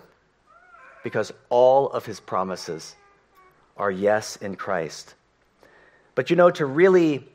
because 1.03 1.33
all 1.49 1.89
of 1.91 2.07
his 2.07 2.21
promises 2.21 2.97
are 3.77 3.91
yes 3.91 4.37
in 4.37 4.57
Christ. 4.57 5.15
But 6.15 6.31
you 6.31 6.37
know, 6.37 6.51
to 6.51 6.67
really 6.67 7.27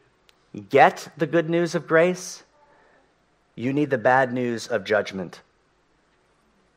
get 0.69 1.07
the 1.17 1.27
good 1.27 1.49
news 1.49 1.75
of 1.75 1.87
grace, 1.87 2.43
you 3.55 3.73
need 3.73 3.89
the 3.89 3.97
bad 3.97 4.33
news 4.33 4.67
of 4.67 4.83
judgment. 4.83 5.41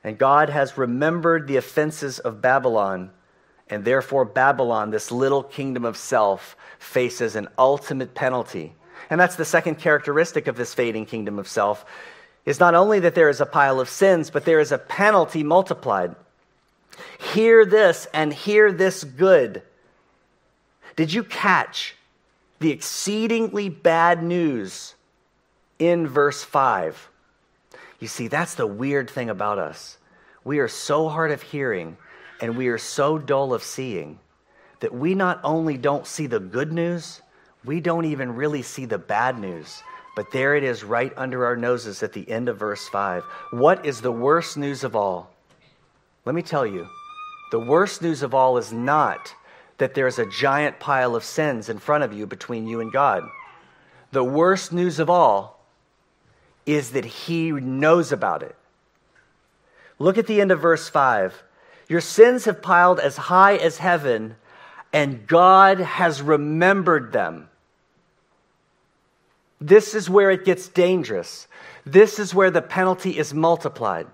And 0.05 0.17
God 0.17 0.49
has 0.49 0.79
remembered 0.79 1.47
the 1.47 1.57
offenses 1.57 2.19
of 2.19 2.41
Babylon, 2.41 3.11
and 3.69 3.85
therefore 3.85 4.25
Babylon, 4.25 4.91
this 4.91 5.11
little 5.11 5.43
kingdom 5.43 5.85
of 5.85 5.97
self, 5.97 6.57
faces 6.79 7.37
an 7.37 7.49
ultimate 7.59 8.15
penalty. 8.15 8.73
And 9.11 9.21
that's 9.21 9.37
the 9.37 9.45
second 9.45 9.77
characteristic 9.77 10.47
of 10.47 10.57
this 10.57 10.75
fading 10.75 11.07
kingdom 11.07 11.39
of 11.39 11.49
self 11.49 11.85
is 12.45 12.61
not 12.61 12.75
only 12.75 13.01
that 13.01 13.15
there 13.15 13.29
is 13.29 13.41
a 13.41 13.47
pile 13.47 13.81
of 13.81 13.89
sins, 13.89 14.31
but 14.31 14.45
there 14.45 14.61
is 14.61 14.73
a 14.73 14.79
penalty 14.79 15.43
multiplied. 15.43 16.15
Hear 17.33 17.65
this 17.65 18.07
and 18.13 18.33
hear 18.33 18.73
this 18.73 19.05
good. 19.05 19.63
Did 20.97 21.13
you 21.13 21.23
catch 21.23 21.95
the 22.59 22.71
exceedingly 22.71 23.69
bad 23.69 24.23
news 24.23 24.95
in 25.79 26.09
verse 26.09 26.43
5? 26.43 27.09
You 28.01 28.09
see, 28.09 28.29
that's 28.29 28.55
the 28.55 28.67
weird 28.67 29.11
thing 29.11 29.31
about 29.31 29.59
us. 29.59 29.99
We 30.45 30.59
are 30.59 30.69
so 30.69 31.09
hard 31.09 31.31
of 31.31 31.43
hearing 31.43 31.97
and 32.41 32.57
we 32.57 32.69
are 32.69 32.79
so 32.79 33.19
dull 33.19 33.53
of 33.53 33.63
seeing 33.63 34.19
that 34.81 34.95
we 34.95 35.15
not 35.15 35.41
only 35.43 35.77
don't 35.77 36.07
see 36.07 36.27
the 36.27 36.41
good 36.41 36.73
news, 36.73 37.21
we 37.65 37.81
don't 37.81 38.05
even 38.05 38.35
really 38.35 38.63
see 38.63 38.85
the 38.85 38.99
bad 38.99 39.39
news. 39.39 39.83
But 40.15 40.33
there 40.33 40.57
it 40.57 40.65
is 40.65 40.83
right 40.83 41.13
under 41.17 41.45
our 41.47 41.57
noses 41.57 42.03
at 42.03 42.13
the 42.13 42.29
end 42.29 42.49
of 42.49 42.59
verse 42.59 42.89
5. 42.89 43.23
What 43.51 43.87
is 43.87 44.01
the 44.01 44.13
worst 44.13 44.57
news 44.57 44.85
of 44.85 44.97
all? 44.97 45.33
Let 46.29 46.35
me 46.35 46.43
tell 46.43 46.67
you 46.67 46.87
the 47.51 47.59
worst 47.59 48.03
news 48.03 48.23
of 48.23 48.35
all 48.35 48.59
is 48.59 48.71
not 48.71 49.35
that 49.79 49.95
there's 49.95 50.19
a 50.19 50.29
giant 50.29 50.79
pile 50.79 51.17
of 51.17 51.25
sins 51.25 51.71
in 51.71 51.79
front 51.79 52.05
of 52.05 52.13
you 52.13 52.27
between 52.27 52.67
you 52.67 52.81
and 52.81 52.93
God. 52.93 53.23
The 54.13 54.23
worst 54.23 54.71
news 54.71 54.99
of 54.99 55.09
all 55.09 55.65
is 56.67 56.91
that 56.91 57.07
He 57.07 57.51
knows 57.51 58.13
about 58.13 58.43
it. 58.43 58.55
Look 59.99 60.19
at 60.19 60.27
the 60.27 60.43
end 60.43 60.53
of 60.53 60.61
verse 60.61 60.91
5. 60.91 61.45
Your 61.89 62.03
sins 62.03 62.45
have 62.45 62.61
piled 62.61 63.01
as 63.01 63.17
high 63.17 63.57
as 63.57 63.79
heaven, 63.79 64.37
and 64.93 65.27
God 65.27 65.81
has 65.81 66.21
remembered 66.21 67.11
them. 67.11 67.49
This 69.63 69.95
is 69.95 70.11
where 70.11 70.31
it 70.31 70.45
gets 70.45 70.69
dangerous. 70.69 71.49
This 71.87 72.19
is 72.19 72.35
where 72.35 72.51
the 72.51 72.61
penalty 72.61 73.17
is 73.17 73.33
multiplied. 73.33 74.09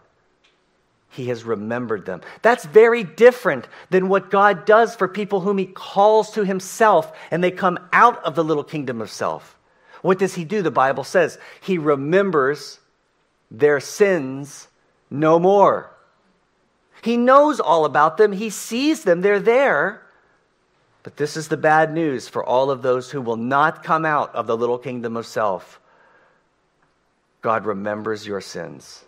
He 1.15 1.27
has 1.29 1.45
remembered 1.45 2.07
them. 2.07 2.23
That's 2.43 2.65
very 2.65 3.05
different 3.05 3.69
than 3.89 4.09
what 4.09 4.33
God 4.33 4.67
does 4.67 4.97
for 4.97 5.07
people 5.07 5.41
whom 5.41 5.59
He 5.59 5.67
calls 5.67 6.33
to 6.33 6.45
Himself 6.45 7.13
and 7.31 7.43
they 7.43 7.53
come 7.53 7.79
out 7.93 8.25
of 8.25 8.35
the 8.35 8.43
little 8.43 8.65
kingdom 8.65 9.01
of 9.01 9.11
self. 9.11 9.57
What 10.03 10.19
does 10.19 10.35
He 10.35 10.45
do? 10.45 10.61
The 10.61 10.73
Bible 10.73 11.05
says 11.05 11.39
He 11.61 11.79
remembers 11.79 12.81
their 13.49 13.79
sins 13.79 14.67
no 15.09 15.39
more. 15.39 15.89
He 17.01 17.17
knows 17.17 17.61
all 17.61 17.85
about 17.85 18.17
them, 18.17 18.33
He 18.33 18.51
sees 18.51 19.05
them, 19.05 19.21
they're 19.21 19.39
there. 19.39 20.03
But 21.05 21.17
this 21.17 21.37
is 21.37 21.47
the 21.47 21.57
bad 21.57 21.93
news 21.93 22.29
for 22.29 22.43
all 22.43 22.73
of 22.73 22.83
those 22.83 23.13
who 23.13 23.21
will 23.21 23.37
not 23.37 23.85
come 23.85 24.05
out 24.05 24.35
of 24.35 24.49
the 24.49 24.57
little 24.57 24.79
kingdom 24.79 25.17
of 25.17 25.27
self. 25.27 25.79
God 27.41 27.67
remembers 27.67 28.27
your 28.27 28.41
sins. 28.41 29.04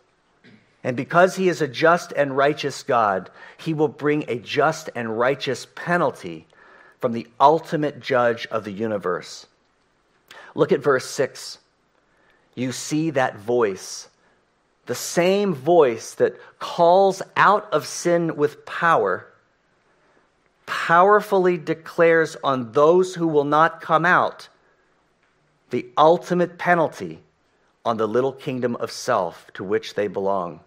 And 0.87 0.97
because 0.97 1.35
he 1.35 1.49
is 1.49 1.61
a 1.61 1.67
just 1.67 2.13
and 2.13 2.37
righteous 2.37 2.85
God, 2.85 3.29
he 3.57 3.75
will 3.75 3.89
bring 3.89 4.25
a 4.29 4.39
just 4.39 4.89
and 4.95 5.19
righteous 5.19 5.67
penalty 5.75 6.47
from 7.01 7.11
the 7.11 7.27
ultimate 7.41 7.99
judge 7.99 8.47
of 8.53 8.63
the 8.63 8.71
universe. 8.71 9.49
Look 10.55 10.71
at 10.71 10.85
verse 10.85 11.05
6. 11.11 11.59
You 12.55 12.71
see 12.71 13.11
that 13.11 13.37
voice, 13.37 14.09
the 14.87 14.95
same 14.95 15.55
voice 15.55 16.15
that 16.15 16.37
calls 16.61 17.21
out 17.37 17.69
of 17.73 17.85
sin 17.85 18.37
with 18.37 18.65
power 18.65 19.27
powerfully 20.67 21.59
declares 21.59 22.37
on 22.45 22.71
those 22.71 23.17
who 23.17 23.27
will 23.27 23.45
not 23.45 23.81
come 23.81 24.07
out 24.07 24.49
the 25.71 25.87
ultimate 25.99 26.59
penalty 26.59 27.19
on 27.85 27.97
the 27.97 28.07
little 28.07 28.33
kingdom 28.33 28.77
of 28.77 28.93
self 28.93 29.51
to 29.55 29.65
which 29.65 29.95
they 29.95 30.07
belong. 30.07 30.61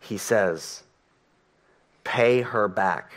He 0.00 0.18
says, 0.18 0.82
Pay 2.04 2.42
her 2.42 2.68
back. 2.68 3.12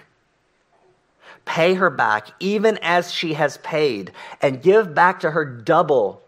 Pay 1.45 1.75
her 1.75 1.89
back, 1.89 2.29
even 2.39 2.77
as 2.81 3.11
she 3.11 3.33
has 3.33 3.57
paid, 3.59 4.11
and 4.41 4.61
give 4.61 4.93
back 4.93 5.19
to 5.21 5.31
her 5.31 5.45
double 5.45 6.21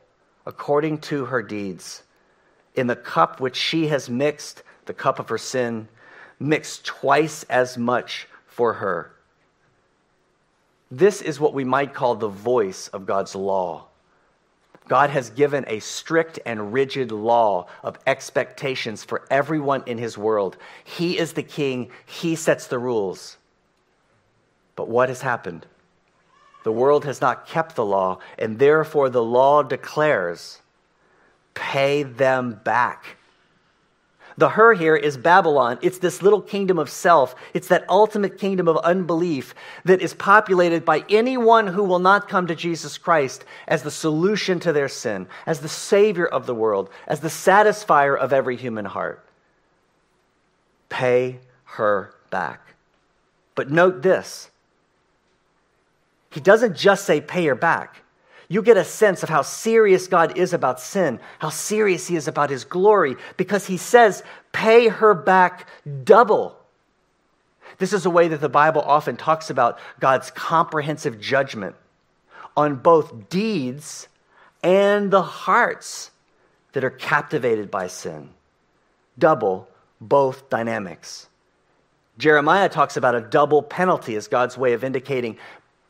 according 0.45 0.99
to 0.99 1.25
her 1.25 1.41
deeds. 1.41 2.03
In 2.75 2.87
the 2.87 2.95
cup 2.95 3.39
which 3.39 3.55
she 3.55 3.87
has 3.87 4.09
mixed, 4.09 4.63
the 4.85 4.93
cup 4.93 5.19
of 5.19 5.29
her 5.29 5.37
sin, 5.37 5.87
mix 6.39 6.79
twice 6.83 7.43
as 7.43 7.77
much 7.77 8.27
for 8.47 8.73
her. 8.73 9.11
This 10.89 11.21
is 11.21 11.39
what 11.39 11.53
we 11.53 11.63
might 11.63 11.93
call 11.93 12.15
the 12.15 12.27
voice 12.27 12.87
of 12.89 13.05
God's 13.05 13.35
law. 13.35 13.87
God 14.91 15.09
has 15.11 15.29
given 15.29 15.63
a 15.67 15.79
strict 15.79 16.37
and 16.45 16.73
rigid 16.73 17.13
law 17.13 17.67
of 17.81 17.97
expectations 18.05 19.05
for 19.05 19.25
everyone 19.31 19.83
in 19.85 19.97
his 19.97 20.17
world. 20.17 20.57
He 20.83 21.17
is 21.17 21.31
the 21.31 21.43
king, 21.43 21.91
he 22.05 22.35
sets 22.35 22.67
the 22.67 22.77
rules. 22.77 23.37
But 24.75 24.89
what 24.89 25.07
has 25.07 25.21
happened? 25.21 25.65
The 26.65 26.73
world 26.73 27.05
has 27.05 27.21
not 27.21 27.47
kept 27.47 27.77
the 27.77 27.85
law, 27.85 28.19
and 28.37 28.59
therefore 28.59 29.09
the 29.09 29.23
law 29.23 29.63
declares 29.63 30.59
pay 31.53 32.03
them 32.03 32.59
back. 32.65 33.15
The 34.37 34.49
her 34.49 34.73
here 34.73 34.95
is 34.95 35.17
Babylon. 35.17 35.77
It's 35.81 35.97
this 35.97 36.21
little 36.21 36.41
kingdom 36.41 36.79
of 36.79 36.89
self. 36.89 37.35
It's 37.53 37.67
that 37.67 37.85
ultimate 37.89 38.37
kingdom 38.37 38.67
of 38.67 38.77
unbelief 38.77 39.53
that 39.85 40.01
is 40.01 40.13
populated 40.13 40.85
by 40.85 41.03
anyone 41.09 41.67
who 41.67 41.83
will 41.83 41.99
not 41.99 42.29
come 42.29 42.47
to 42.47 42.55
Jesus 42.55 42.97
Christ 42.97 43.45
as 43.67 43.83
the 43.83 43.91
solution 43.91 44.59
to 44.61 44.73
their 44.73 44.87
sin, 44.87 45.27
as 45.45 45.59
the 45.59 45.69
Savior 45.69 46.25
of 46.25 46.45
the 46.45 46.55
world, 46.55 46.89
as 47.07 47.19
the 47.19 47.27
satisfier 47.27 48.17
of 48.17 48.33
every 48.33 48.55
human 48.55 48.85
heart. 48.85 49.25
Pay 50.89 51.39
her 51.65 52.13
back. 52.29 52.61
But 53.55 53.69
note 53.69 54.01
this 54.01 54.49
He 56.29 56.39
doesn't 56.39 56.75
just 56.75 57.05
say 57.05 57.21
pay 57.21 57.45
her 57.45 57.55
back 57.55 58.01
you 58.51 58.61
get 58.61 58.75
a 58.75 58.83
sense 58.83 59.23
of 59.23 59.29
how 59.29 59.43
serious 59.43 60.07
God 60.07 60.37
is 60.37 60.51
about 60.51 60.81
sin, 60.81 61.21
how 61.39 61.47
serious 61.47 62.07
He 62.07 62.17
is 62.17 62.27
about 62.27 62.49
His 62.49 62.65
glory, 62.65 63.15
because 63.37 63.65
He 63.65 63.77
says, 63.77 64.23
pay 64.51 64.89
her 64.89 65.13
back 65.13 65.69
double. 66.03 66.57
This 67.77 67.93
is 67.93 68.05
a 68.05 68.09
way 68.09 68.27
that 68.27 68.41
the 68.41 68.49
Bible 68.49 68.81
often 68.81 69.15
talks 69.15 69.49
about 69.49 69.79
God's 70.01 70.31
comprehensive 70.31 71.21
judgment 71.21 71.77
on 72.57 72.75
both 72.75 73.29
deeds 73.29 74.09
and 74.61 75.11
the 75.11 75.23
hearts 75.23 76.11
that 76.73 76.83
are 76.83 76.89
captivated 76.89 77.71
by 77.71 77.87
sin. 77.87 78.31
Double 79.17 79.69
both 80.01 80.49
dynamics. 80.49 81.29
Jeremiah 82.17 82.67
talks 82.67 82.97
about 82.97 83.15
a 83.15 83.21
double 83.21 83.63
penalty 83.63 84.17
as 84.17 84.27
God's 84.27 84.57
way 84.57 84.73
of 84.73 84.83
indicating 84.83 85.37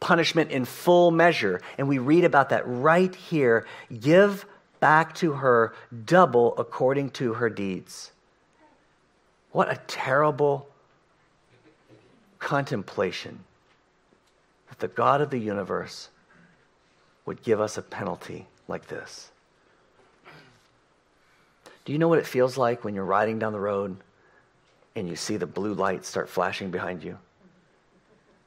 punishment 0.02 0.52
in 0.52 0.66
full 0.66 1.12
measure. 1.12 1.62
And 1.78 1.88
we 1.88 2.00
read 2.00 2.26
about 2.26 2.50
that 2.50 2.64
right 2.66 3.16
here. 3.16 3.66
Give 4.02 4.46
back 4.82 5.16
to 5.16 5.34
her 5.34 5.74
double 6.06 6.58
according 6.58 7.12
to 7.12 7.36
her 7.36 7.50
deeds. 7.50 8.12
What 9.54 9.72
a 9.72 9.80
terrible 9.88 10.68
contemplation 12.40 13.40
that 14.70 14.80
the 14.80 14.88
God 14.88 15.22
of 15.22 15.30
the 15.30 15.38
universe 15.38 16.10
would 17.26 17.44
give 17.44 17.62
us 17.62 17.78
a 17.78 17.82
penalty 17.82 18.48
like 18.68 18.88
this. 18.88 19.32
Do 21.86 21.94
you 21.94 22.00
know 22.00 22.08
what 22.08 22.20
it 22.20 22.26
feels 22.26 22.58
like 22.58 22.84
when 22.84 22.96
you're 22.96 23.06
riding 23.06 23.40
down 23.40 23.54
the 23.54 23.60
road 23.60 23.98
and 24.96 25.08
you 25.08 25.16
see 25.16 25.38
the 25.38 25.46
blue 25.46 25.74
light 25.74 26.06
start 26.06 26.30
flashing 26.30 26.72
behind 26.72 27.04
you? 27.04 27.18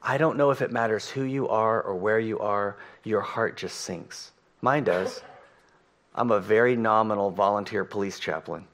I 0.07 0.19
don't 0.19 0.37
know 0.37 0.51
if 0.51 0.61
it 0.61 0.71
matters 0.71 1.09
who 1.09 1.23
you 1.23 1.49
are 1.49 1.81
or 1.81 1.95
where 1.95 2.19
you 2.19 2.37
are, 2.37 2.77
your 3.03 3.21
heart 3.21 3.57
just 3.57 3.81
sinks. 3.81 4.31
Mine 4.61 4.83
does. 4.83 5.23
I'm 6.15 6.29
a 6.29 6.39
very 6.39 6.75
nominal 6.75 7.31
volunteer 7.31 7.83
police 7.83 8.19
chaplain, 8.19 8.65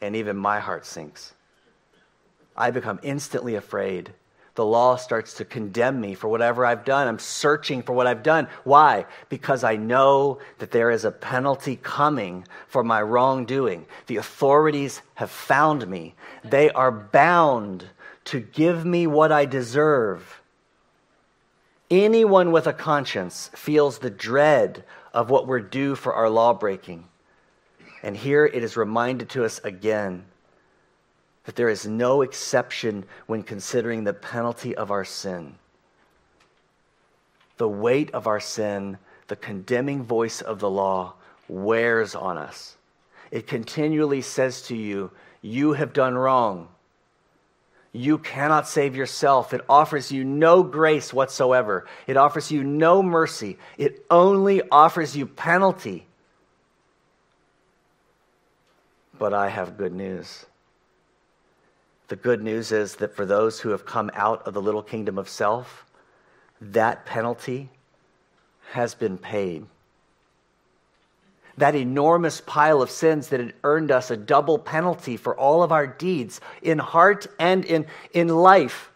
and 0.00 0.14
even 0.14 0.36
my 0.36 0.60
heart 0.60 0.86
sinks. 0.86 1.34
I 2.56 2.70
become 2.70 3.00
instantly 3.02 3.56
afraid. 3.56 4.12
The 4.54 4.64
law 4.64 4.94
starts 4.96 5.34
to 5.34 5.44
condemn 5.44 6.00
me 6.00 6.14
for 6.14 6.28
whatever 6.28 6.64
I've 6.64 6.84
done. 6.84 7.08
I'm 7.08 7.18
searching 7.18 7.82
for 7.82 7.92
what 7.92 8.06
I've 8.06 8.22
done. 8.22 8.46
Why? 8.62 9.06
Because 9.28 9.64
I 9.64 9.74
know 9.74 10.38
that 10.58 10.70
there 10.70 10.92
is 10.92 11.04
a 11.04 11.10
penalty 11.10 11.74
coming 11.74 12.46
for 12.68 12.84
my 12.84 13.02
wrongdoing. 13.02 13.86
The 14.06 14.18
authorities 14.18 15.02
have 15.14 15.30
found 15.30 15.88
me. 15.88 16.14
They 16.44 16.70
are 16.70 16.92
bound 16.92 17.86
to 18.26 18.38
give 18.38 18.84
me 18.84 19.08
what 19.08 19.32
I 19.32 19.44
deserve. 19.44 20.41
Anyone 21.92 22.52
with 22.52 22.66
a 22.66 22.72
conscience 22.72 23.50
feels 23.54 23.98
the 23.98 24.08
dread 24.08 24.82
of 25.12 25.28
what 25.28 25.46
we're 25.46 25.60
due 25.60 25.94
for 25.94 26.14
our 26.14 26.30
law 26.30 26.54
breaking. 26.54 27.06
And 28.02 28.16
here 28.16 28.46
it 28.46 28.64
is 28.64 28.78
reminded 28.78 29.28
to 29.28 29.44
us 29.44 29.58
again 29.62 30.24
that 31.44 31.54
there 31.54 31.68
is 31.68 31.86
no 31.86 32.22
exception 32.22 33.04
when 33.26 33.42
considering 33.42 34.04
the 34.04 34.14
penalty 34.14 34.74
of 34.74 34.90
our 34.90 35.04
sin. 35.04 35.56
The 37.58 37.68
weight 37.68 38.10
of 38.12 38.26
our 38.26 38.40
sin, 38.40 38.96
the 39.28 39.36
condemning 39.36 40.02
voice 40.02 40.40
of 40.40 40.60
the 40.60 40.70
law, 40.70 41.12
wears 41.46 42.14
on 42.14 42.38
us. 42.38 42.78
It 43.30 43.46
continually 43.46 44.22
says 44.22 44.62
to 44.62 44.74
you, 44.74 45.10
You 45.42 45.74
have 45.74 45.92
done 45.92 46.14
wrong. 46.14 46.68
You 47.92 48.16
cannot 48.18 48.66
save 48.66 48.96
yourself. 48.96 49.52
It 49.52 49.60
offers 49.68 50.10
you 50.10 50.24
no 50.24 50.62
grace 50.62 51.12
whatsoever. 51.12 51.86
It 52.06 52.16
offers 52.16 52.50
you 52.50 52.64
no 52.64 53.02
mercy. 53.02 53.58
It 53.76 54.06
only 54.10 54.62
offers 54.70 55.14
you 55.14 55.26
penalty. 55.26 56.06
But 59.18 59.34
I 59.34 59.50
have 59.50 59.76
good 59.76 59.92
news. 59.92 60.46
The 62.08 62.16
good 62.16 62.42
news 62.42 62.72
is 62.72 62.96
that 62.96 63.14
for 63.14 63.26
those 63.26 63.60
who 63.60 63.70
have 63.70 63.84
come 63.84 64.10
out 64.14 64.46
of 64.46 64.54
the 64.54 64.62
little 64.62 64.82
kingdom 64.82 65.18
of 65.18 65.28
self, 65.28 65.84
that 66.60 67.04
penalty 67.04 67.68
has 68.70 68.94
been 68.94 69.18
paid 69.18 69.66
that 71.58 71.74
enormous 71.74 72.40
pile 72.40 72.82
of 72.82 72.90
sins 72.90 73.28
that 73.28 73.40
had 73.40 73.54
earned 73.64 73.90
us 73.90 74.10
a 74.10 74.16
double 74.16 74.58
penalty 74.58 75.16
for 75.16 75.36
all 75.36 75.62
of 75.62 75.72
our 75.72 75.86
deeds 75.86 76.40
in 76.62 76.78
heart 76.78 77.26
and 77.38 77.64
in, 77.64 77.86
in 78.12 78.28
life 78.28 78.90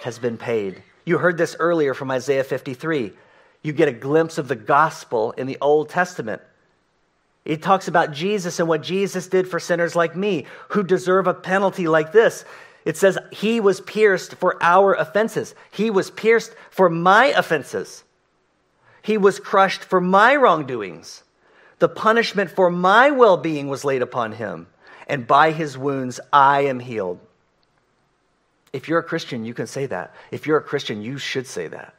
has 0.00 0.18
been 0.18 0.36
paid. 0.36 0.82
You 1.04 1.18
heard 1.18 1.38
this 1.38 1.56
earlier 1.58 1.94
from 1.94 2.10
Isaiah 2.10 2.44
53. 2.44 3.12
You 3.62 3.72
get 3.72 3.88
a 3.88 3.92
glimpse 3.92 4.38
of 4.38 4.48
the 4.48 4.56
gospel 4.56 5.32
in 5.32 5.46
the 5.46 5.58
Old 5.60 5.88
Testament. 5.88 6.42
It 7.44 7.62
talks 7.62 7.88
about 7.88 8.12
Jesus 8.12 8.60
and 8.60 8.68
what 8.68 8.82
Jesus 8.82 9.26
did 9.26 9.48
for 9.48 9.58
sinners 9.58 9.96
like 9.96 10.14
me 10.14 10.44
who 10.68 10.82
deserve 10.82 11.26
a 11.26 11.34
penalty 11.34 11.88
like 11.88 12.12
this. 12.12 12.44
It 12.84 12.96
says, 12.96 13.18
He 13.32 13.58
was 13.58 13.80
pierced 13.80 14.34
for 14.34 14.62
our 14.62 14.94
offenses. 14.94 15.54
He 15.70 15.90
was 15.90 16.10
pierced 16.10 16.54
for 16.70 16.90
my 16.90 17.26
offenses. 17.26 18.04
He 19.02 19.16
was 19.16 19.40
crushed 19.40 19.82
for 19.82 20.00
my 20.00 20.36
wrongdoings. 20.36 21.22
The 21.78 21.88
punishment 21.88 22.50
for 22.50 22.70
my 22.70 23.10
well 23.10 23.36
being 23.36 23.68
was 23.68 23.84
laid 23.84 24.02
upon 24.02 24.32
him, 24.32 24.66
and 25.06 25.26
by 25.26 25.52
his 25.52 25.78
wounds 25.78 26.18
I 26.32 26.62
am 26.62 26.80
healed. 26.80 27.20
If 28.72 28.88
you're 28.88 28.98
a 28.98 29.04
Christian, 29.04 29.44
you 29.44 29.54
can 29.54 29.66
say 29.66 29.86
that. 29.86 30.14
If 30.30 30.46
you're 30.46 30.58
a 30.58 30.62
Christian, 30.62 31.02
you 31.02 31.18
should 31.18 31.46
say 31.46 31.68
that. 31.68 31.94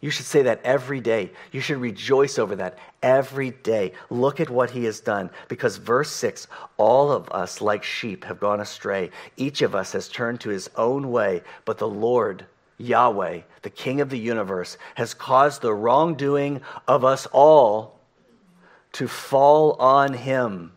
You 0.00 0.10
should 0.10 0.26
say 0.26 0.42
that 0.42 0.60
every 0.62 1.00
day. 1.00 1.32
You 1.50 1.60
should 1.60 1.78
rejoice 1.78 2.38
over 2.38 2.54
that 2.56 2.78
every 3.02 3.50
day. 3.50 3.92
Look 4.10 4.38
at 4.38 4.48
what 4.48 4.70
he 4.70 4.84
has 4.84 5.00
done. 5.00 5.30
Because 5.48 5.76
verse 5.76 6.10
6 6.10 6.46
all 6.76 7.10
of 7.10 7.28
us, 7.30 7.60
like 7.60 7.82
sheep, 7.82 8.24
have 8.24 8.38
gone 8.38 8.60
astray. 8.60 9.10
Each 9.36 9.60
of 9.62 9.74
us 9.74 9.92
has 9.92 10.08
turned 10.08 10.40
to 10.42 10.50
his 10.50 10.70
own 10.76 11.10
way, 11.10 11.42
but 11.64 11.78
the 11.78 11.88
Lord, 11.88 12.46
Yahweh, 12.76 13.40
the 13.62 13.70
King 13.70 14.00
of 14.00 14.10
the 14.10 14.18
universe, 14.18 14.78
has 14.94 15.14
caused 15.14 15.62
the 15.62 15.74
wrongdoing 15.74 16.60
of 16.86 17.04
us 17.04 17.26
all 17.32 17.97
to 18.98 19.06
fall 19.06 19.74
on 19.74 20.12
him. 20.12 20.72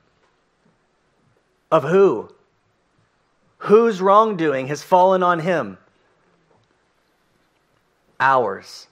Of 1.71 1.83
who? 1.83 2.29
Whose 3.57 3.99
wrongdoing 3.99 4.67
has 4.67 4.83
fallen 4.83 5.23
on 5.23 5.39
him? 5.39 5.79
Ours. 8.19 8.85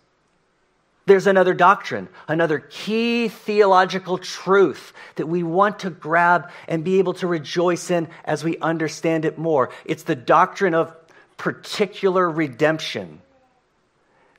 There's 1.06 1.28
another 1.28 1.54
doctrine, 1.54 2.10
another 2.28 2.58
key 2.58 3.28
theological 3.28 4.18
truth 4.18 4.94
that 5.16 5.28
we 5.28 5.44
want 5.44 5.80
to 5.80 5.92
grab 5.92 6.50
and 6.68 6.84
be 6.84 6.98
able 6.98 7.14
to 7.16 7.28
rejoice 7.28 7.92
in 7.92 8.08
as 8.26 8.44
we 8.44 8.58
understand 8.58 9.26
it 9.26 9.38
more. 9.38 9.70
It's 9.86 10.04
the 10.04 10.16
doctrine 10.16 10.74
of 10.74 10.92
particular 11.38 12.28
redemption. 12.28 13.22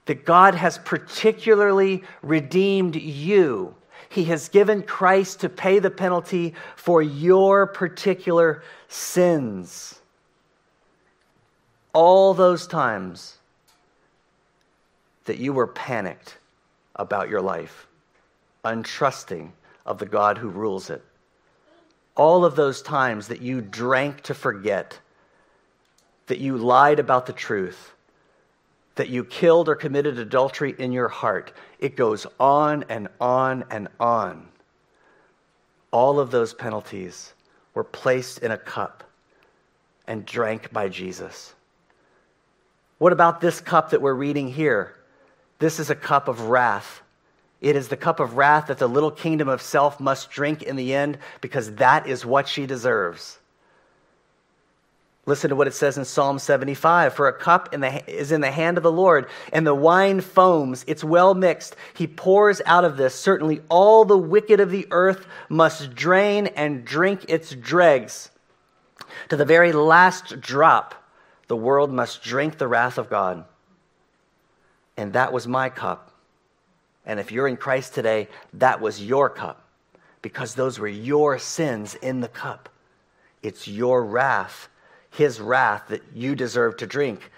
That 0.07 0.24
God 0.24 0.57
has 0.57 0.79
particularly 0.79 2.03
redeemed 2.22 2.96
you. 2.96 3.76
He 4.11 4.25
has 4.25 4.49
given 4.49 4.83
Christ 4.83 5.40
to 5.40 5.49
pay 5.49 5.79
the 5.79 5.90
penalty 5.90 6.55
for 6.75 7.01
your 7.01 7.68
particular 7.68 8.64
sins. 8.88 10.01
All 11.92 12.35
those 12.35 12.66
times 12.66 13.38
that 15.27 15.38
you 15.38 15.53
were 15.53 15.68
panicked 15.68 16.38
about 16.96 17.29
your 17.29 17.40
life, 17.40 17.87
untrusting 18.64 19.53
of 19.87 19.99
the 19.99 20.07
God 20.07 20.38
who 20.38 20.49
rules 20.49 20.90
it. 20.90 21.05
All 22.16 22.44
of 22.44 22.57
those 22.57 22.83
times 22.83 23.29
that 23.29 23.40
you 23.40 23.61
drank 23.61 24.23
to 24.23 24.35
forget, 24.35 24.99
that 26.27 26.38
you 26.38 26.57
lied 26.57 26.99
about 26.99 27.27
the 27.27 27.33
truth, 27.33 27.92
that 29.00 29.08
you 29.08 29.24
killed 29.24 29.66
or 29.66 29.74
committed 29.74 30.18
adultery 30.18 30.74
in 30.78 30.92
your 30.92 31.08
heart, 31.08 31.54
it 31.78 31.96
goes 31.96 32.26
on 32.38 32.84
and 32.90 33.08
on 33.18 33.64
and 33.70 33.88
on. 33.98 34.46
All 35.90 36.20
of 36.20 36.30
those 36.30 36.52
penalties 36.52 37.32
were 37.72 37.82
placed 37.82 38.40
in 38.40 38.50
a 38.50 38.58
cup 38.58 39.02
and 40.06 40.26
drank 40.26 40.70
by 40.70 40.90
Jesus. 40.90 41.54
What 42.98 43.14
about 43.14 43.40
this 43.40 43.58
cup 43.58 43.88
that 43.88 44.02
we're 44.02 44.12
reading 44.12 44.52
here? 44.52 44.94
This 45.60 45.80
is 45.80 45.88
a 45.88 45.94
cup 45.94 46.28
of 46.28 46.50
wrath. 46.50 47.00
It 47.62 47.76
is 47.76 47.88
the 47.88 47.96
cup 47.96 48.20
of 48.20 48.36
wrath 48.36 48.66
that 48.66 48.76
the 48.76 48.86
little 48.86 49.10
kingdom 49.10 49.48
of 49.48 49.62
self 49.62 49.98
must 49.98 50.30
drink 50.30 50.62
in 50.62 50.76
the 50.76 50.92
end 50.92 51.16
because 51.40 51.74
that 51.76 52.06
is 52.06 52.26
what 52.26 52.46
she 52.46 52.66
deserves. 52.66 53.38
Listen 55.30 55.50
to 55.50 55.54
what 55.54 55.68
it 55.68 55.74
says 55.74 55.96
in 55.96 56.04
Psalm 56.04 56.40
75 56.40 57.14
For 57.14 57.28
a 57.28 57.32
cup 57.32 57.72
in 57.72 57.80
the, 57.80 58.10
is 58.10 58.32
in 58.32 58.40
the 58.40 58.50
hand 58.50 58.76
of 58.76 58.82
the 58.82 58.90
Lord, 58.90 59.28
and 59.52 59.64
the 59.64 59.72
wine 59.72 60.22
foams. 60.22 60.84
It's 60.88 61.04
well 61.04 61.34
mixed. 61.34 61.76
He 61.94 62.08
pours 62.08 62.60
out 62.66 62.84
of 62.84 62.96
this. 62.96 63.14
Certainly, 63.14 63.60
all 63.68 64.04
the 64.04 64.18
wicked 64.18 64.58
of 64.58 64.72
the 64.72 64.88
earth 64.90 65.28
must 65.48 65.94
drain 65.94 66.48
and 66.48 66.84
drink 66.84 67.26
its 67.28 67.54
dregs. 67.54 68.30
To 69.28 69.36
the 69.36 69.44
very 69.44 69.70
last 69.72 70.40
drop, 70.40 70.96
the 71.46 71.56
world 71.56 71.92
must 71.92 72.24
drink 72.24 72.58
the 72.58 72.66
wrath 72.66 72.98
of 72.98 73.08
God. 73.08 73.44
And 74.96 75.12
that 75.12 75.32
was 75.32 75.46
my 75.46 75.68
cup. 75.68 76.12
And 77.06 77.20
if 77.20 77.30
you're 77.30 77.46
in 77.46 77.56
Christ 77.56 77.94
today, 77.94 78.26
that 78.54 78.80
was 78.80 79.00
your 79.00 79.30
cup 79.30 79.64
because 80.22 80.56
those 80.56 80.80
were 80.80 80.88
your 80.88 81.38
sins 81.38 81.94
in 81.94 82.18
the 82.20 82.26
cup. 82.26 82.68
It's 83.44 83.68
your 83.68 84.04
wrath, 84.04 84.68
his 85.11 85.40
wrath 85.40 85.88
that 85.88 86.03
you 86.14 86.35
deserve 86.35 86.77
to 86.79 86.87
drink. 86.87 87.31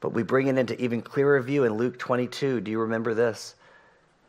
But 0.00 0.12
we 0.12 0.22
bring 0.22 0.48
it 0.48 0.58
into 0.58 0.80
even 0.80 1.02
clearer 1.02 1.40
view 1.40 1.64
in 1.64 1.74
Luke 1.74 1.98
22. 1.98 2.60
Do 2.60 2.70
you 2.70 2.80
remember 2.80 3.14
this? 3.14 3.54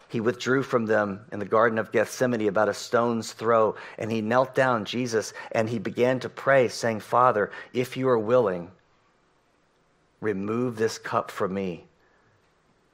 He 0.10 0.20
withdrew 0.20 0.64
from 0.64 0.88
them 0.88 1.22
in 1.32 1.38
the 1.38 1.46
Garden 1.46 1.78
of 1.78 1.92
Gethsemane 1.92 2.48
about 2.48 2.68
a 2.68 2.74
stone's 2.74 3.32
throw, 3.32 3.76
and 4.00 4.12
he 4.12 4.22
knelt 4.22 4.56
down, 4.56 4.86
Jesus, 4.86 5.34
and 5.52 5.70
he 5.70 5.78
began 5.78 6.20
to 6.22 6.30
pray, 6.30 6.68
saying, 6.68 7.02
Father, 7.02 7.52
if 7.74 7.96
you 7.96 8.10
are 8.10 8.18
willing, 8.18 8.72
remove 10.20 10.78
this 10.78 10.98
cup 10.98 11.30
from 11.30 11.54
me. 11.54 11.86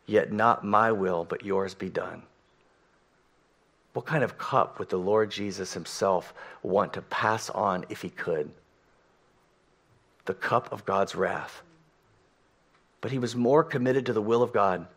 Yet 0.05 0.33
not 0.33 0.65
my 0.65 0.91
will, 0.91 1.23
but 1.23 1.45
yours 1.45 1.73
be 1.73 1.89
done. 1.89 2.23
What 3.93 4.05
kind 4.05 4.23
of 4.23 4.37
cup 4.37 4.77
would 4.77 4.89
the 4.89 4.97
Lord 4.97 5.31
Jesus 5.31 5.73
himself 5.73 6.33
want 6.63 6.91
to 6.93 7.01
pass 7.01 7.49
on 7.49 7.85
if 7.87 8.01
he 8.01 8.09
could? 8.09 8.51
The 10.25 10.33
cup 10.33 10.71
of 10.71 10.85
God's 10.85 11.15
wrath. 11.15 11.61
But 13.01 13.11
he 13.11 13.19
was 13.19 13.35
more 13.35 13.63
committed 13.63 14.05
to 14.07 14.13
the 14.13 14.21
will 14.21 14.41
of 14.41 14.53
God. 14.53 14.87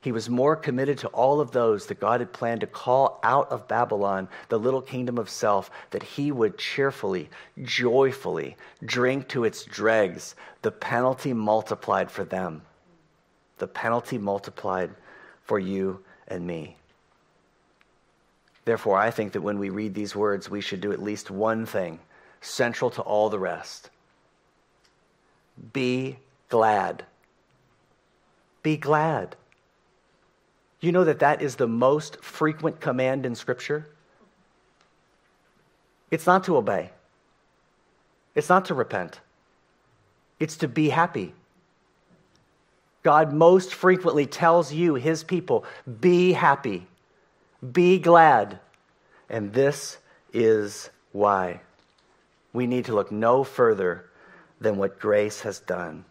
He 0.00 0.12
was 0.12 0.28
more 0.28 0.56
committed 0.56 0.98
to 0.98 1.08
all 1.08 1.40
of 1.40 1.52
those 1.52 1.86
that 1.86 2.00
God 2.00 2.20
had 2.20 2.32
planned 2.32 2.62
to 2.62 2.66
call 2.66 3.20
out 3.22 3.52
of 3.52 3.68
Babylon, 3.68 4.28
the 4.48 4.58
little 4.58 4.82
kingdom 4.82 5.16
of 5.18 5.30
self, 5.30 5.70
that 5.90 6.02
he 6.02 6.32
would 6.32 6.58
cheerfully, 6.58 7.30
joyfully 7.62 8.56
drink 8.84 9.28
to 9.28 9.44
its 9.44 9.64
dregs 9.64 10.34
the 10.62 10.72
penalty 10.72 11.32
multiplied 11.32 12.10
for 12.10 12.24
them 12.24 12.62
the 13.62 13.68
penalty 13.68 14.18
multiplied 14.18 14.90
for 15.44 15.56
you 15.56 16.02
and 16.26 16.44
me. 16.44 16.74
Therefore, 18.64 18.98
I 18.98 19.12
think 19.12 19.34
that 19.34 19.40
when 19.40 19.60
we 19.60 19.70
read 19.70 19.94
these 19.94 20.16
words, 20.16 20.50
we 20.50 20.60
should 20.60 20.80
do 20.80 20.90
at 20.90 21.00
least 21.00 21.30
one 21.30 21.64
thing 21.64 22.00
central 22.40 22.90
to 22.90 23.02
all 23.02 23.30
the 23.30 23.38
rest 23.38 23.88
be 25.72 26.18
glad. 26.48 27.04
Be 28.62 28.76
glad. 28.76 29.36
You 30.80 30.92
know 30.92 31.04
that 31.04 31.20
that 31.20 31.42
is 31.42 31.56
the 31.56 31.68
most 31.68 32.22
frequent 32.22 32.80
command 32.80 33.24
in 33.24 33.34
Scripture? 33.34 33.86
It's 36.10 36.26
not 36.26 36.44
to 36.44 36.56
obey, 36.56 36.90
it's 38.34 38.48
not 38.48 38.66
to 38.66 38.74
repent, 38.74 39.20
it's 40.38 40.56
to 40.58 40.68
be 40.68 40.90
happy. 40.90 41.32
God 43.02 43.32
most 43.32 43.74
frequently 43.74 44.26
tells 44.26 44.72
you, 44.72 44.94
his 44.94 45.24
people, 45.24 45.64
be 46.00 46.32
happy, 46.32 46.86
be 47.72 47.98
glad. 47.98 48.60
And 49.28 49.52
this 49.52 49.98
is 50.32 50.90
why 51.10 51.60
we 52.52 52.66
need 52.66 52.84
to 52.84 52.94
look 52.94 53.10
no 53.10 53.42
further 53.42 54.04
than 54.62 54.76
what 54.76 54.98
grace 54.98 55.42
has 55.42 55.60
done. 55.60 56.04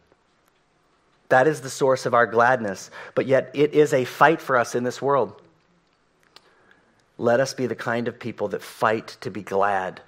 That 1.30 1.48
is 1.48 1.62
the 1.62 1.70
source 1.70 2.06
of 2.06 2.14
our 2.14 2.28
gladness, 2.28 2.92
but 3.16 3.26
yet 3.26 3.52
it 3.54 3.74
is 3.74 3.94
a 3.94 4.04
fight 4.04 4.42
for 4.42 4.58
us 4.58 4.76
in 4.76 4.84
this 4.84 5.02
world. 5.02 5.34
Let 7.18 7.40
us 7.40 7.54
be 7.54 7.68
the 7.68 7.76
kind 7.76 8.08
of 8.08 8.20
people 8.20 8.50
that 8.50 8.62
fight 8.62 9.16
to 9.22 9.32
be 9.32 9.42
glad 9.42 10.02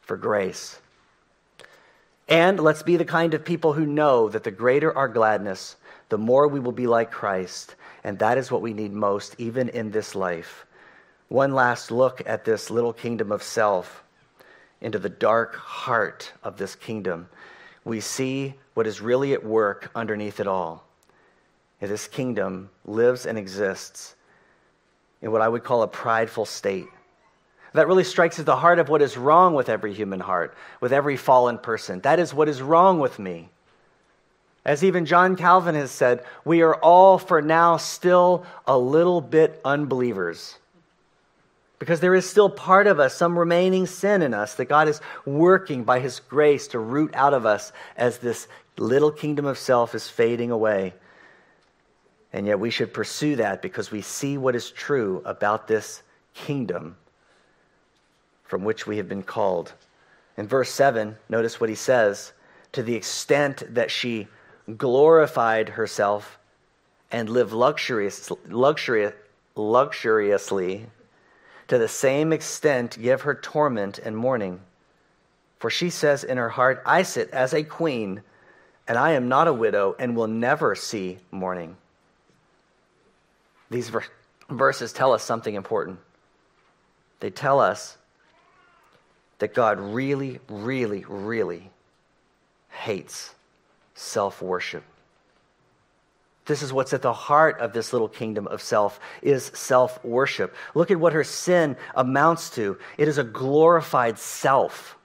for 0.00 0.16
grace. 0.16 0.78
And 2.28 2.58
let's 2.58 2.82
be 2.82 2.96
the 2.96 3.04
kind 3.04 3.34
of 3.34 3.44
people 3.44 3.74
who 3.74 3.84
know 3.84 4.28
that 4.30 4.44
the 4.44 4.50
greater 4.50 4.96
our 4.96 5.08
gladness, 5.08 5.76
the 6.08 6.18
more 6.18 6.48
we 6.48 6.60
will 6.60 6.72
be 6.72 6.86
like 6.86 7.10
Christ. 7.10 7.74
And 8.04 8.18
that 8.20 8.38
is 8.38 8.50
what 8.50 8.62
we 8.62 8.72
need 8.72 8.92
most, 8.92 9.34
even 9.38 9.68
in 9.68 9.90
this 9.90 10.14
life. 10.14 10.64
One 11.28 11.52
last 11.52 11.90
look 11.90 12.22
at 12.26 12.44
this 12.44 12.70
little 12.70 12.92
kingdom 12.92 13.32
of 13.32 13.42
self, 13.42 14.02
into 14.80 14.98
the 14.98 15.08
dark 15.08 15.54
heart 15.56 16.32
of 16.42 16.56
this 16.56 16.74
kingdom. 16.74 17.28
We 17.84 18.00
see 18.00 18.54
what 18.74 18.86
is 18.86 19.00
really 19.00 19.32
at 19.32 19.44
work 19.44 19.90
underneath 19.94 20.40
it 20.40 20.46
all. 20.46 20.84
This 21.80 22.06
kingdom 22.06 22.70
lives 22.84 23.26
and 23.26 23.36
exists 23.36 24.14
in 25.20 25.32
what 25.32 25.42
I 25.42 25.48
would 25.48 25.64
call 25.64 25.82
a 25.82 25.88
prideful 25.88 26.44
state. 26.46 26.86
That 27.74 27.88
really 27.88 28.04
strikes 28.04 28.38
at 28.38 28.46
the 28.46 28.56
heart 28.56 28.78
of 28.78 28.88
what 28.88 29.02
is 29.02 29.16
wrong 29.16 29.54
with 29.54 29.68
every 29.68 29.92
human 29.94 30.20
heart, 30.20 30.54
with 30.80 30.92
every 30.92 31.16
fallen 31.16 31.58
person. 31.58 32.00
That 32.00 32.20
is 32.20 32.32
what 32.32 32.48
is 32.48 32.62
wrong 32.62 33.00
with 33.00 33.18
me. 33.18 33.48
As 34.64 34.84
even 34.84 35.06
John 35.06 35.34
Calvin 35.34 35.74
has 35.74 35.90
said, 35.90 36.24
we 36.44 36.62
are 36.62 36.76
all 36.76 37.18
for 37.18 37.42
now 37.42 37.78
still 37.78 38.46
a 38.66 38.78
little 38.78 39.20
bit 39.20 39.60
unbelievers. 39.64 40.56
Because 41.82 41.98
there 41.98 42.14
is 42.14 42.30
still 42.30 42.48
part 42.48 42.86
of 42.86 43.00
us, 43.00 43.12
some 43.12 43.36
remaining 43.36 43.86
sin 43.86 44.22
in 44.22 44.34
us 44.34 44.54
that 44.54 44.66
God 44.66 44.86
is 44.86 45.00
working 45.26 45.82
by 45.82 45.98
His 45.98 46.20
grace 46.20 46.68
to 46.68 46.78
root 46.78 47.12
out 47.12 47.34
of 47.34 47.44
us 47.44 47.72
as 47.96 48.18
this 48.18 48.46
little 48.76 49.10
kingdom 49.10 49.46
of 49.46 49.58
self 49.58 49.92
is 49.96 50.08
fading 50.08 50.52
away. 50.52 50.94
And 52.32 52.46
yet 52.46 52.60
we 52.60 52.70
should 52.70 52.94
pursue 52.94 53.34
that 53.34 53.62
because 53.62 53.90
we 53.90 54.00
see 54.00 54.38
what 54.38 54.54
is 54.54 54.70
true 54.70 55.22
about 55.24 55.66
this 55.66 56.04
kingdom 56.34 56.94
from 58.44 58.62
which 58.62 58.86
we 58.86 58.98
have 58.98 59.08
been 59.08 59.24
called. 59.24 59.72
In 60.36 60.46
verse 60.46 60.70
7, 60.70 61.16
notice 61.28 61.60
what 61.60 61.68
he 61.68 61.74
says 61.74 62.32
to 62.70 62.84
the 62.84 62.94
extent 62.94 63.64
that 63.74 63.90
she 63.90 64.28
glorified 64.76 65.70
herself 65.70 66.38
and 67.10 67.28
lived 67.28 67.52
luxurious, 67.52 68.30
luxuriously 69.56 70.86
to 71.72 71.78
the 71.78 71.88
same 71.88 72.34
extent 72.34 73.00
give 73.00 73.22
her 73.22 73.34
torment 73.34 73.98
and 73.98 74.14
mourning. 74.14 74.60
For 75.58 75.70
she 75.70 75.88
says 75.88 76.22
in 76.22 76.36
her 76.36 76.50
heart, 76.50 76.82
I 76.84 77.00
sit 77.00 77.30
as 77.30 77.54
a 77.54 77.64
queen, 77.64 78.20
and 78.86 78.98
I 78.98 79.12
am 79.12 79.30
not 79.30 79.48
a 79.48 79.54
widow, 79.54 79.96
and 79.98 80.14
will 80.14 80.26
never 80.26 80.74
see 80.74 81.16
mourning. 81.30 81.78
These 83.70 83.88
ver- 83.88 84.04
verses 84.50 84.92
tell 84.92 85.14
us 85.14 85.22
something 85.22 85.54
important. 85.54 85.98
They 87.20 87.30
tell 87.30 87.58
us 87.58 87.96
that 89.38 89.54
God 89.54 89.80
really, 89.80 90.40
really, 90.50 91.06
really 91.08 91.70
hates 92.68 93.34
self 93.94 94.42
worship. 94.42 94.84
This 96.44 96.62
is 96.62 96.72
what's 96.72 96.92
at 96.92 97.02
the 97.02 97.12
heart 97.12 97.60
of 97.60 97.72
this 97.72 97.92
little 97.92 98.08
kingdom 98.08 98.48
of 98.48 98.60
self 98.60 98.98
is 99.22 99.52
self-worship. 99.54 100.54
Look 100.74 100.90
at 100.90 100.98
what 100.98 101.12
her 101.12 101.24
sin 101.24 101.76
amounts 101.94 102.50
to. 102.50 102.78
It 102.98 103.06
is 103.06 103.18
a 103.18 103.24
glorified 103.24 104.18
self. 104.18 104.96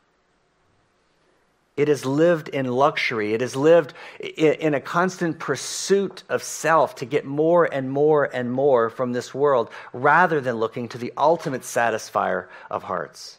It 1.76 1.90
is 1.90 2.08
lived 2.08 2.50
in 2.50 2.66
luxury. 2.66 3.36
It 3.36 3.44
is 3.44 3.56
lived 3.56 3.94
in 4.20 4.74
a 4.74 4.82
constant 4.82 5.38
pursuit 5.38 6.24
of 6.28 6.42
self 6.42 6.96
to 6.96 7.06
get 7.06 7.24
more 7.24 7.72
and 7.72 7.92
more 7.92 8.26
and 8.26 8.52
more 8.52 8.90
from 8.90 9.14
this 9.14 9.32
world 9.32 9.70
rather 9.94 10.42
than 10.42 10.56
looking 10.56 10.88
to 10.90 10.98
the 10.98 11.14
ultimate 11.16 11.62
satisfier 11.62 12.48
of 12.72 12.82
hearts. 12.82 13.38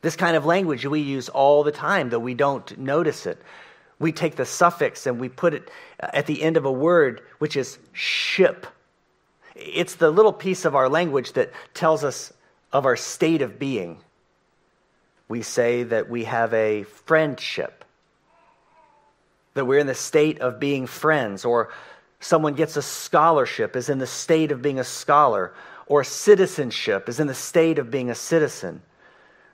This 0.00 0.16
kind 0.16 0.36
of 0.36 0.46
language 0.46 0.86
we 0.86 1.00
use 1.00 1.28
all 1.28 1.62
the 1.64 1.70
time, 1.70 2.08
though 2.08 2.18
we 2.18 2.34
don't 2.34 2.78
notice 2.78 3.26
it 3.26 3.42
we 4.02 4.12
take 4.12 4.34
the 4.34 4.44
suffix 4.44 5.06
and 5.06 5.20
we 5.20 5.28
put 5.28 5.54
it 5.54 5.70
uh, 6.02 6.08
at 6.12 6.26
the 6.26 6.42
end 6.42 6.56
of 6.56 6.64
a 6.64 6.72
word, 6.72 7.22
which 7.38 7.56
is 7.56 7.78
ship. 7.92 8.66
It's 9.54 9.94
the 9.94 10.10
little 10.10 10.32
piece 10.32 10.64
of 10.64 10.74
our 10.74 10.88
language 10.88 11.34
that 11.34 11.52
tells 11.72 12.02
us 12.02 12.32
of 12.72 12.84
our 12.84 12.96
state 12.96 13.42
of 13.42 13.60
being. 13.60 13.98
We 15.28 15.42
say 15.42 15.84
that 15.84 16.10
we 16.10 16.24
have 16.24 16.52
a 16.52 16.82
friendship, 16.82 17.84
that 19.54 19.66
we're 19.66 19.78
in 19.78 19.86
the 19.86 19.94
state 19.94 20.40
of 20.40 20.58
being 20.58 20.86
friends, 20.86 21.44
or 21.44 21.70
someone 22.18 22.54
gets 22.54 22.76
a 22.76 22.82
scholarship, 22.82 23.76
is 23.76 23.88
in 23.88 23.98
the 23.98 24.06
state 24.06 24.50
of 24.50 24.62
being 24.62 24.80
a 24.80 24.84
scholar, 24.84 25.54
or 25.86 26.02
citizenship 26.02 27.08
is 27.08 27.20
in 27.20 27.28
the 27.28 27.34
state 27.34 27.78
of 27.78 27.90
being 27.90 28.10
a 28.10 28.14
citizen. 28.14 28.82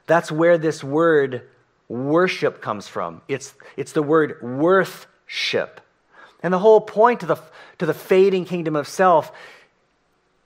That's 0.06 0.32
where 0.32 0.56
this 0.56 0.82
word 0.82 1.42
worship 1.88 2.60
comes 2.60 2.86
from. 2.86 3.22
It's, 3.28 3.54
it's 3.76 3.92
the 3.92 4.02
word 4.02 4.42
worthship. 4.42 5.80
And 6.42 6.52
the 6.54 6.58
whole 6.58 6.80
point 6.80 7.20
to 7.20 7.26
the, 7.26 7.36
to 7.78 7.86
the 7.86 7.94
fading 7.94 8.44
kingdom 8.44 8.76
of 8.76 8.86
self 8.86 9.32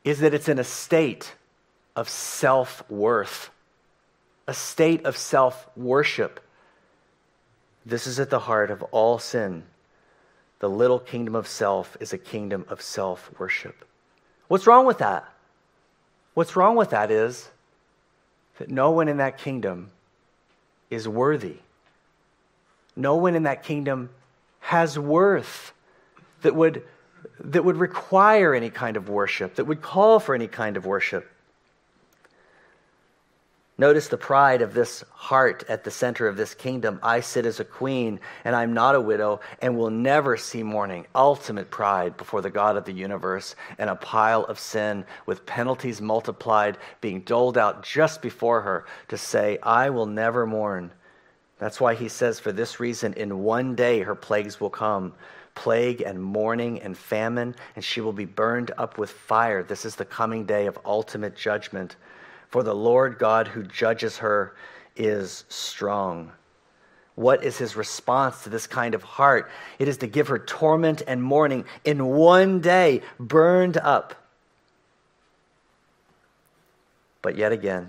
is 0.04 0.20
that 0.20 0.34
it's 0.34 0.48
in 0.48 0.58
a 0.58 0.64
state 0.64 1.34
of 1.94 2.08
self 2.08 2.88
worth, 2.90 3.50
a 4.46 4.54
state 4.54 5.04
of 5.04 5.16
self 5.16 5.66
worship. 5.76 6.40
This 7.84 8.06
is 8.06 8.20
at 8.20 8.30
the 8.30 8.38
heart 8.38 8.70
of 8.70 8.82
all 8.84 9.18
sin. 9.18 9.64
The 10.60 10.70
little 10.70 11.00
kingdom 11.00 11.34
of 11.34 11.48
self 11.48 11.96
is 12.00 12.12
a 12.12 12.18
kingdom 12.18 12.64
of 12.68 12.80
self 12.80 13.30
worship. 13.38 13.84
What's 14.48 14.66
wrong 14.66 14.86
with 14.86 14.98
that? 14.98 15.28
What's 16.34 16.56
wrong 16.56 16.76
with 16.76 16.90
that 16.90 17.10
is 17.10 17.48
that 18.58 18.70
no 18.70 18.92
one 18.92 19.08
in 19.08 19.18
that 19.18 19.38
kingdom 19.38 19.90
is 20.92 21.08
worthy. 21.08 21.56
No 22.94 23.16
one 23.16 23.34
in 23.34 23.44
that 23.44 23.62
kingdom 23.62 24.10
has 24.60 24.98
worth 24.98 25.72
that 26.42 26.54
would, 26.54 26.82
that 27.40 27.64
would 27.64 27.78
require 27.78 28.54
any 28.54 28.68
kind 28.68 28.98
of 28.98 29.08
worship, 29.08 29.54
that 29.54 29.64
would 29.64 29.80
call 29.80 30.20
for 30.20 30.34
any 30.34 30.48
kind 30.48 30.76
of 30.76 30.84
worship. 30.84 31.30
Notice 33.82 34.06
the 34.06 34.16
pride 34.16 34.62
of 34.62 34.74
this 34.74 35.02
heart 35.10 35.64
at 35.68 35.82
the 35.82 35.90
center 35.90 36.28
of 36.28 36.36
this 36.36 36.54
kingdom. 36.54 37.00
I 37.02 37.18
sit 37.18 37.44
as 37.44 37.58
a 37.58 37.64
queen, 37.64 38.20
and 38.44 38.54
I'm 38.54 38.74
not 38.74 38.94
a 38.94 39.00
widow, 39.00 39.40
and 39.60 39.76
will 39.76 39.90
never 39.90 40.36
see 40.36 40.62
mourning. 40.62 41.08
Ultimate 41.16 41.68
pride 41.68 42.16
before 42.16 42.42
the 42.42 42.48
God 42.48 42.76
of 42.76 42.84
the 42.84 42.92
universe, 42.92 43.56
and 43.78 43.90
a 43.90 43.96
pile 43.96 44.44
of 44.44 44.60
sin 44.60 45.04
with 45.26 45.46
penalties 45.46 46.00
multiplied 46.00 46.78
being 47.00 47.22
doled 47.22 47.58
out 47.58 47.82
just 47.82 48.22
before 48.22 48.60
her 48.60 48.86
to 49.08 49.18
say, 49.18 49.58
I 49.64 49.90
will 49.90 50.06
never 50.06 50.46
mourn. 50.46 50.92
That's 51.58 51.80
why 51.80 51.96
he 51.96 52.08
says, 52.08 52.38
For 52.38 52.52
this 52.52 52.78
reason, 52.78 53.14
in 53.14 53.40
one 53.40 53.74
day 53.74 54.02
her 54.02 54.14
plagues 54.14 54.60
will 54.60 54.70
come 54.70 55.12
plague 55.56 56.02
and 56.02 56.22
mourning 56.22 56.80
and 56.82 56.96
famine, 56.96 57.56
and 57.74 57.84
she 57.84 58.00
will 58.00 58.12
be 58.12 58.26
burned 58.26 58.70
up 58.78 58.96
with 58.96 59.10
fire. 59.10 59.64
This 59.64 59.84
is 59.84 59.96
the 59.96 60.04
coming 60.04 60.46
day 60.46 60.66
of 60.66 60.78
ultimate 60.84 61.34
judgment. 61.34 61.96
For 62.52 62.62
the 62.62 62.74
Lord 62.74 63.18
God 63.18 63.48
who 63.48 63.62
judges 63.62 64.18
her 64.18 64.54
is 64.94 65.46
strong. 65.48 66.30
What 67.14 67.44
is 67.44 67.56
his 67.56 67.76
response 67.76 68.42
to 68.42 68.50
this 68.50 68.66
kind 68.66 68.94
of 68.94 69.02
heart? 69.02 69.50
It 69.78 69.88
is 69.88 69.96
to 69.98 70.06
give 70.06 70.28
her 70.28 70.38
torment 70.38 71.00
and 71.06 71.22
mourning 71.22 71.64
in 71.82 72.04
one 72.04 72.60
day, 72.60 73.00
burned 73.18 73.78
up. 73.78 74.14
But 77.22 77.38
yet 77.38 77.52
again, 77.52 77.88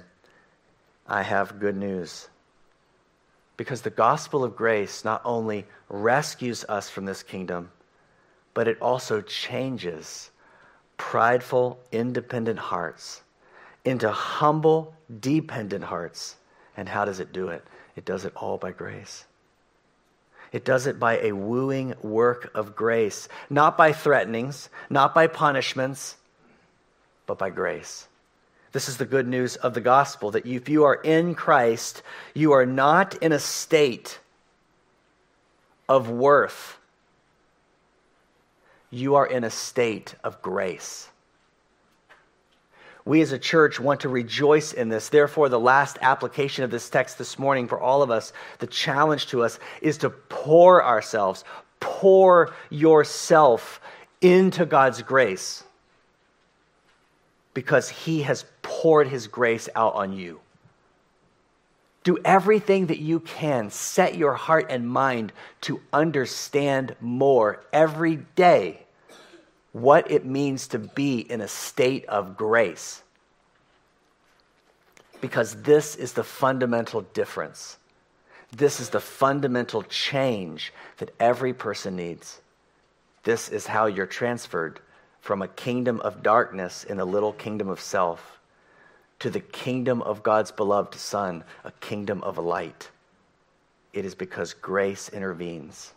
I 1.06 1.24
have 1.24 1.60
good 1.60 1.76
news. 1.76 2.30
Because 3.58 3.82
the 3.82 3.90
gospel 3.90 4.46
of 4.46 4.56
grace 4.56 5.04
not 5.04 5.22
only 5.26 5.66
rescues 5.90 6.64
us 6.70 6.90
from 6.90 7.04
this 7.04 7.22
kingdom, 7.22 7.70
but 8.54 8.70
it 8.70 8.82
also 8.82 9.20
changes 9.20 10.32
prideful, 10.96 11.80
independent 11.92 12.60
hearts 12.60 13.24
into 13.86 14.12
humble, 14.12 14.94
dependent 15.20 15.84
hearts. 15.84 16.36
And 16.76 16.88
how 16.90 17.06
does 17.06 17.20
it 17.20 17.34
do 17.34 17.50
it? 17.50 17.64
It 17.96 18.06
does 18.06 18.26
it 18.26 18.34
all 18.36 18.58
by 18.58 18.72
grace. 18.72 19.26
It 20.52 20.66
does 20.66 20.86
it 20.86 21.00
by 21.00 21.20
a 21.20 21.32
wooing 21.32 21.96
work 22.02 22.52
of 22.54 22.76
grace, 22.76 23.28
not 23.50 23.76
by 23.76 23.92
threatenings, 23.92 24.70
not 24.90 25.16
by 25.16 25.28
punishments, 25.28 26.16
but 27.26 27.40
by 27.40 27.50
grace. 27.50 28.08
This 28.72 28.90
is 28.90 28.98
the 28.98 29.06
good 29.06 29.28
news 29.28 29.56
of 29.56 29.74
the 29.74 29.82
gospel 29.82 30.32
that 30.32 30.46
if 30.46 30.70
you 30.70 30.84
are 30.84 30.96
in 30.96 31.36
Christ, 31.36 32.02
you 32.34 32.52
are 32.54 32.66
not 32.66 33.16
in 33.16 33.32
a 33.32 33.40
state 33.40 34.20
of 35.88 36.10
worth. 36.10 36.78
You 38.90 39.16
are 39.16 39.28
in 39.28 39.44
a 39.44 39.50
state 39.50 40.16
of 40.24 40.42
grace. 40.42 41.10
We 43.06 43.22
as 43.22 43.34
a 43.34 43.40
church 43.40 43.80
want 43.80 44.02
to 44.02 44.10
rejoice 44.10 44.72
in 44.72 44.90
this. 44.90 45.10
Therefore, 45.10 45.50
the 45.50 45.60
last 45.60 45.98
application 46.02 46.64
of 46.64 46.72
this 46.72 46.90
text 46.90 47.18
this 47.18 47.38
morning 47.38 47.68
for 47.68 47.80
all 47.80 48.02
of 48.02 48.10
us, 48.10 48.32
the 48.60 48.68
challenge 48.68 49.28
to 49.28 49.44
us 49.44 49.60
is 49.82 49.98
to 50.00 50.10
pour 50.10 50.84
ourselves, 50.84 51.44
pour 51.80 52.54
yourself 52.70 53.82
into 54.22 54.66
God's 54.66 55.02
grace 55.02 55.64
because 57.54 57.90
He 57.90 58.22
has 58.22 58.46
poured 58.62 59.10
His 59.10 59.28
grace 59.28 59.68
out 59.76 59.96
on 59.96 60.14
you. 60.14 60.40
Do 62.04 62.18
everything 62.24 62.88
that 62.88 63.00
you 63.00 63.20
can. 63.20 63.70
Set 63.70 64.16
your 64.16 64.34
heart 64.34 64.68
and 64.70 64.88
mind 64.88 65.34
to 65.62 65.82
understand 65.92 66.96
more 67.02 67.64
every 67.72 68.18
day 68.36 68.83
what 69.74 70.10
it 70.10 70.24
means 70.24 70.68
to 70.70 70.80
be 70.80 71.20
in 71.20 71.42
a 71.42 71.48
state 71.48 72.06
of 72.06 72.38
grace. 72.38 73.02
Because 75.20 75.62
this 75.64 75.96
is 75.96 76.14
the 76.14 76.24
fundamental 76.24 77.02
difference. 77.02 77.78
This 78.56 78.80
is 78.80 78.90
the 78.90 79.00
fundamental 79.00 79.84
change 79.84 80.72
that 80.98 81.14
every 81.20 81.54
person 81.54 81.96
needs. 81.96 82.40
This 83.24 83.50
is 83.50 83.66
how 83.66 83.88
you're 83.88 84.06
transferred 84.06 84.80
from 85.22 85.42
a 85.42 85.48
kingdom 85.48 86.02
of 86.02 86.22
darkness 86.22 86.84
in 86.84 86.98
the 86.98 87.06
little 87.06 87.34
kingdom 87.34 87.70
of 87.70 87.80
self 87.80 88.40
to 89.20 89.30
the 89.30 89.40
kingdom 89.40 90.02
of 90.02 90.22
God's 90.22 90.52
beloved 90.52 90.96
Son, 90.96 91.44
a 91.64 91.72
kingdom 91.72 92.22
of 92.24 92.38
light. 92.38 92.90
It 93.94 94.06
is 94.06 94.16
because 94.16 94.54
grace 94.54 95.08
intervenes. 95.10 95.94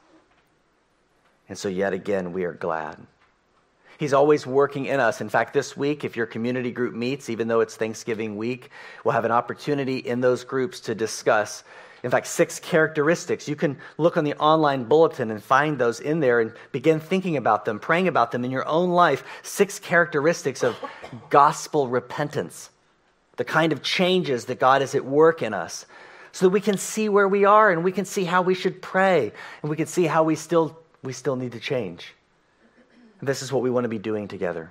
And 1.48 1.58
so, 1.58 1.68
yet 1.68 1.92
again, 1.92 2.32
we 2.32 2.44
are 2.44 2.52
glad. 2.52 2.98
He's 3.98 4.12
always 4.12 4.46
working 4.46 4.86
in 4.86 5.00
us. 5.00 5.20
In 5.20 5.28
fact, 5.28 5.54
this 5.54 5.76
week, 5.76 6.04
if 6.04 6.16
your 6.16 6.26
community 6.26 6.70
group 6.70 6.94
meets, 6.94 7.30
even 7.30 7.48
though 7.48 7.60
it's 7.60 7.76
Thanksgiving 7.76 8.36
week, 8.36 8.70
we'll 9.04 9.12
have 9.12 9.24
an 9.24 9.32
opportunity 9.32 9.98
in 9.98 10.20
those 10.20 10.44
groups 10.44 10.80
to 10.80 10.94
discuss, 10.94 11.64
in 12.02 12.10
fact, 12.10 12.26
six 12.26 12.60
characteristics. 12.60 13.48
You 13.48 13.56
can 13.56 13.78
look 13.96 14.18
on 14.18 14.24
the 14.24 14.34
online 14.34 14.84
bulletin 14.84 15.30
and 15.30 15.42
find 15.42 15.78
those 15.78 16.00
in 16.00 16.20
there 16.20 16.40
and 16.40 16.52
begin 16.72 17.00
thinking 17.00 17.38
about 17.38 17.64
them, 17.64 17.80
praying 17.80 18.06
about 18.06 18.32
them 18.32 18.44
in 18.44 18.50
your 18.50 18.68
own 18.68 18.90
life. 18.90 19.24
Six 19.42 19.78
characteristics 19.78 20.62
of 20.62 20.76
gospel 21.30 21.88
repentance, 21.88 22.70
the 23.36 23.44
kind 23.44 23.72
of 23.72 23.82
changes 23.82 24.44
that 24.46 24.60
God 24.60 24.82
is 24.82 24.94
at 24.94 25.04
work 25.06 25.42
in 25.42 25.54
us, 25.54 25.86
so 26.32 26.44
that 26.46 26.50
we 26.50 26.60
can 26.60 26.76
see 26.76 27.08
where 27.08 27.28
we 27.28 27.46
are 27.46 27.70
and 27.70 27.82
we 27.82 27.92
can 27.92 28.04
see 28.04 28.24
how 28.24 28.42
we 28.42 28.54
should 28.54 28.82
pray 28.82 29.32
and 29.62 29.70
we 29.70 29.76
can 29.76 29.86
see 29.86 30.04
how 30.04 30.22
we 30.22 30.34
still, 30.34 30.78
we 31.02 31.14
still 31.14 31.36
need 31.36 31.52
to 31.52 31.60
change. 31.60 32.12
This 33.22 33.42
is 33.42 33.52
what 33.52 33.62
we 33.62 33.70
want 33.70 33.84
to 33.84 33.88
be 33.88 33.98
doing 33.98 34.28
together. 34.28 34.70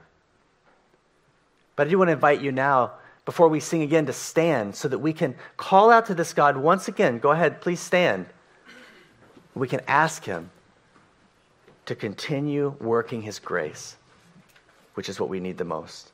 But 1.75 1.87
I 1.87 1.89
do 1.89 1.97
want 1.97 2.09
to 2.09 2.13
invite 2.13 2.41
you 2.41 2.51
now, 2.51 2.93
before 3.25 3.47
we 3.47 3.59
sing 3.59 3.81
again, 3.81 4.05
to 4.05 4.13
stand 4.13 4.75
so 4.75 4.87
that 4.87 4.99
we 4.99 5.13
can 5.13 5.35
call 5.57 5.91
out 5.91 6.05
to 6.07 6.15
this 6.15 6.33
God 6.33 6.57
once 6.57 6.87
again. 6.87 7.19
Go 7.19 7.31
ahead, 7.31 7.59
please 7.61 7.79
stand. 7.79 8.27
We 9.55 9.67
can 9.67 9.81
ask 9.87 10.23
Him 10.23 10.51
to 11.85 11.95
continue 11.95 12.75
working 12.79 13.21
His 13.21 13.39
grace, 13.39 13.95
which 14.93 15.09
is 15.09 15.19
what 15.19 15.29
we 15.29 15.39
need 15.39 15.57
the 15.57 15.65
most. 15.65 16.11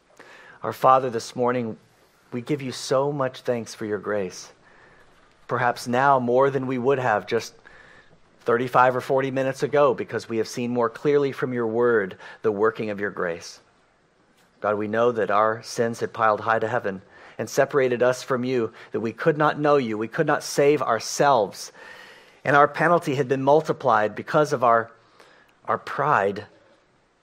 Our 0.64 0.74
Father, 0.74 1.10
this 1.10 1.36
morning, 1.36 1.78
we 2.32 2.42
give 2.42 2.62
you 2.62 2.72
so 2.72 3.12
much 3.12 3.42
thanks 3.42 3.76
for 3.76 3.86
your 3.86 3.98
grace. 3.98 4.52
Perhaps 5.48 5.88
now 5.88 6.18
more 6.18 6.50
than 6.50 6.66
we 6.66 6.78
would 6.78 7.00
have 7.00 7.28
just 7.28 7.54
35 8.44 8.96
or 8.96 9.02
40 9.02 9.32
minutes 9.32 9.64
ago 9.64 9.94
because 9.94 10.28
we 10.28 10.38
have 10.38 10.48
seen 10.48 10.72
more 10.72 10.90
clearly 10.90 11.32
from 11.32 11.54
your 11.54 11.68
word 11.68 12.18
the 12.42 12.52
working 12.52 12.90
of 12.90 13.00
your 13.00 13.12
grace. 13.12 13.60
God, 14.62 14.78
we 14.78 14.88
know 14.88 15.12
that 15.12 15.32
our 15.32 15.62
sins 15.64 16.00
had 16.00 16.14
piled 16.14 16.42
high 16.42 16.60
to 16.60 16.68
heaven 16.68 17.02
and 17.38 17.50
separated 17.50 18.04
us 18.04 18.22
from 18.22 18.44
you, 18.44 18.72
that 18.92 19.00
we 19.00 19.14
could 19.14 19.38
not 19.38 19.60
know 19.60 19.78
you, 19.78 19.98
we 19.98 20.08
could 20.08 20.28
not 20.28 20.44
save 20.44 20.82
ourselves. 20.82 21.72
And 22.44 22.56
our 22.56 22.68
penalty 22.68 23.16
had 23.16 23.28
been 23.28 23.42
multiplied 23.42 24.16
because 24.16 24.54
of 24.54 24.64
our, 24.64 24.92
our 25.66 25.78
pride, 25.78 26.46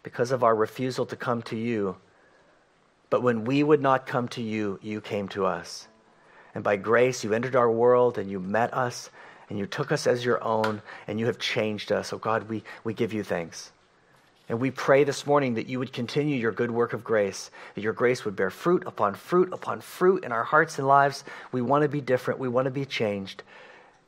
because 0.03 0.31
of 0.33 0.43
our 0.43 0.55
refusal 0.55 1.07
to 1.07 1.17
come 1.17 1.43
to 1.43 1.57
you. 1.57 1.97
But 3.11 3.23
when 3.23 3.45
we 3.45 3.63
would 3.63 3.81
not 3.81 4.07
come 4.07 4.29
to 4.29 4.43
you, 4.43 4.79
you 4.83 5.01
came 5.01 5.29
to 5.29 5.47
us. 5.47 5.89
And 6.55 6.65
by 6.65 6.77
grace, 6.77 7.23
you 7.23 7.33
entered 7.33 7.57
our 7.57 7.71
world 7.71 8.19
and 8.19 8.31
you 8.31 8.41
met 8.41 8.75
us 8.75 9.11
and 9.49 9.59
you 9.59 9.67
took 9.67 9.93
us 9.93 10.07
as 10.07 10.25
your 10.25 10.43
own, 10.45 10.83
and 11.07 11.19
you 11.19 11.27
have 11.27 11.39
changed 11.39 11.93
us. 11.93 12.13
Oh 12.13 12.19
God, 12.19 12.49
we, 12.49 12.63
we 12.85 12.95
give 12.95 13.13
you 13.13 13.23
thanks. 13.23 13.73
And 14.49 14.61
we 14.61 14.71
pray 14.71 15.05
this 15.05 15.27
morning 15.27 15.55
that 15.55 15.69
you 15.69 15.79
would 15.79 15.93
continue 15.93 16.37
your 16.37 16.53
good 16.53 16.71
work 16.71 16.95
of 16.95 17.05
grace, 17.05 17.51
that 17.75 17.83
your 17.83 17.93
grace 17.93 18.25
would 18.25 18.35
bear 18.35 18.51
fruit 18.51 18.83
upon 18.87 19.15
fruit 19.15 19.53
upon 19.53 19.81
fruit 19.83 20.25
in 20.25 20.33
our 20.33 20.45
hearts 20.45 20.79
and 20.79 20.89
lives. 20.89 21.23
We 21.53 21.61
want 21.61 21.83
to 21.83 21.89
be 21.89 22.01
different. 22.01 22.41
We 22.41 22.49
want 22.49 22.65
to 22.65 22.71
be 22.71 22.87
changed. 22.87 23.43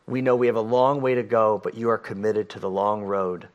We 0.06 0.22
know 0.22 0.36
we 0.36 0.46
have 0.46 0.56
a 0.56 0.62
long 0.62 1.02
way 1.02 1.14
to 1.14 1.22
go, 1.22 1.60
but 1.62 1.74
you 1.74 1.90
are 1.90 1.98
committed 1.98 2.48
to 2.50 2.58
the 2.58 2.70
long 2.70 3.02
road. 3.02 3.48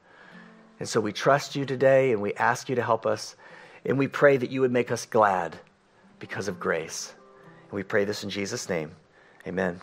And 0.79 0.87
so 0.87 1.01
we 1.01 1.11
trust 1.11 1.55
you 1.55 1.65
today 1.65 2.11
and 2.11 2.21
we 2.21 2.33
ask 2.35 2.69
you 2.69 2.75
to 2.75 2.83
help 2.83 3.05
us. 3.05 3.35
And 3.83 3.97
we 3.97 4.07
pray 4.07 4.37
that 4.37 4.51
you 4.51 4.61
would 4.61 4.71
make 4.71 4.91
us 4.91 5.05
glad 5.05 5.57
because 6.19 6.47
of 6.47 6.59
grace. 6.59 7.13
And 7.63 7.71
we 7.71 7.83
pray 7.83 8.05
this 8.05 8.23
in 8.23 8.29
Jesus' 8.29 8.69
name. 8.69 8.91
Amen. 9.47 9.79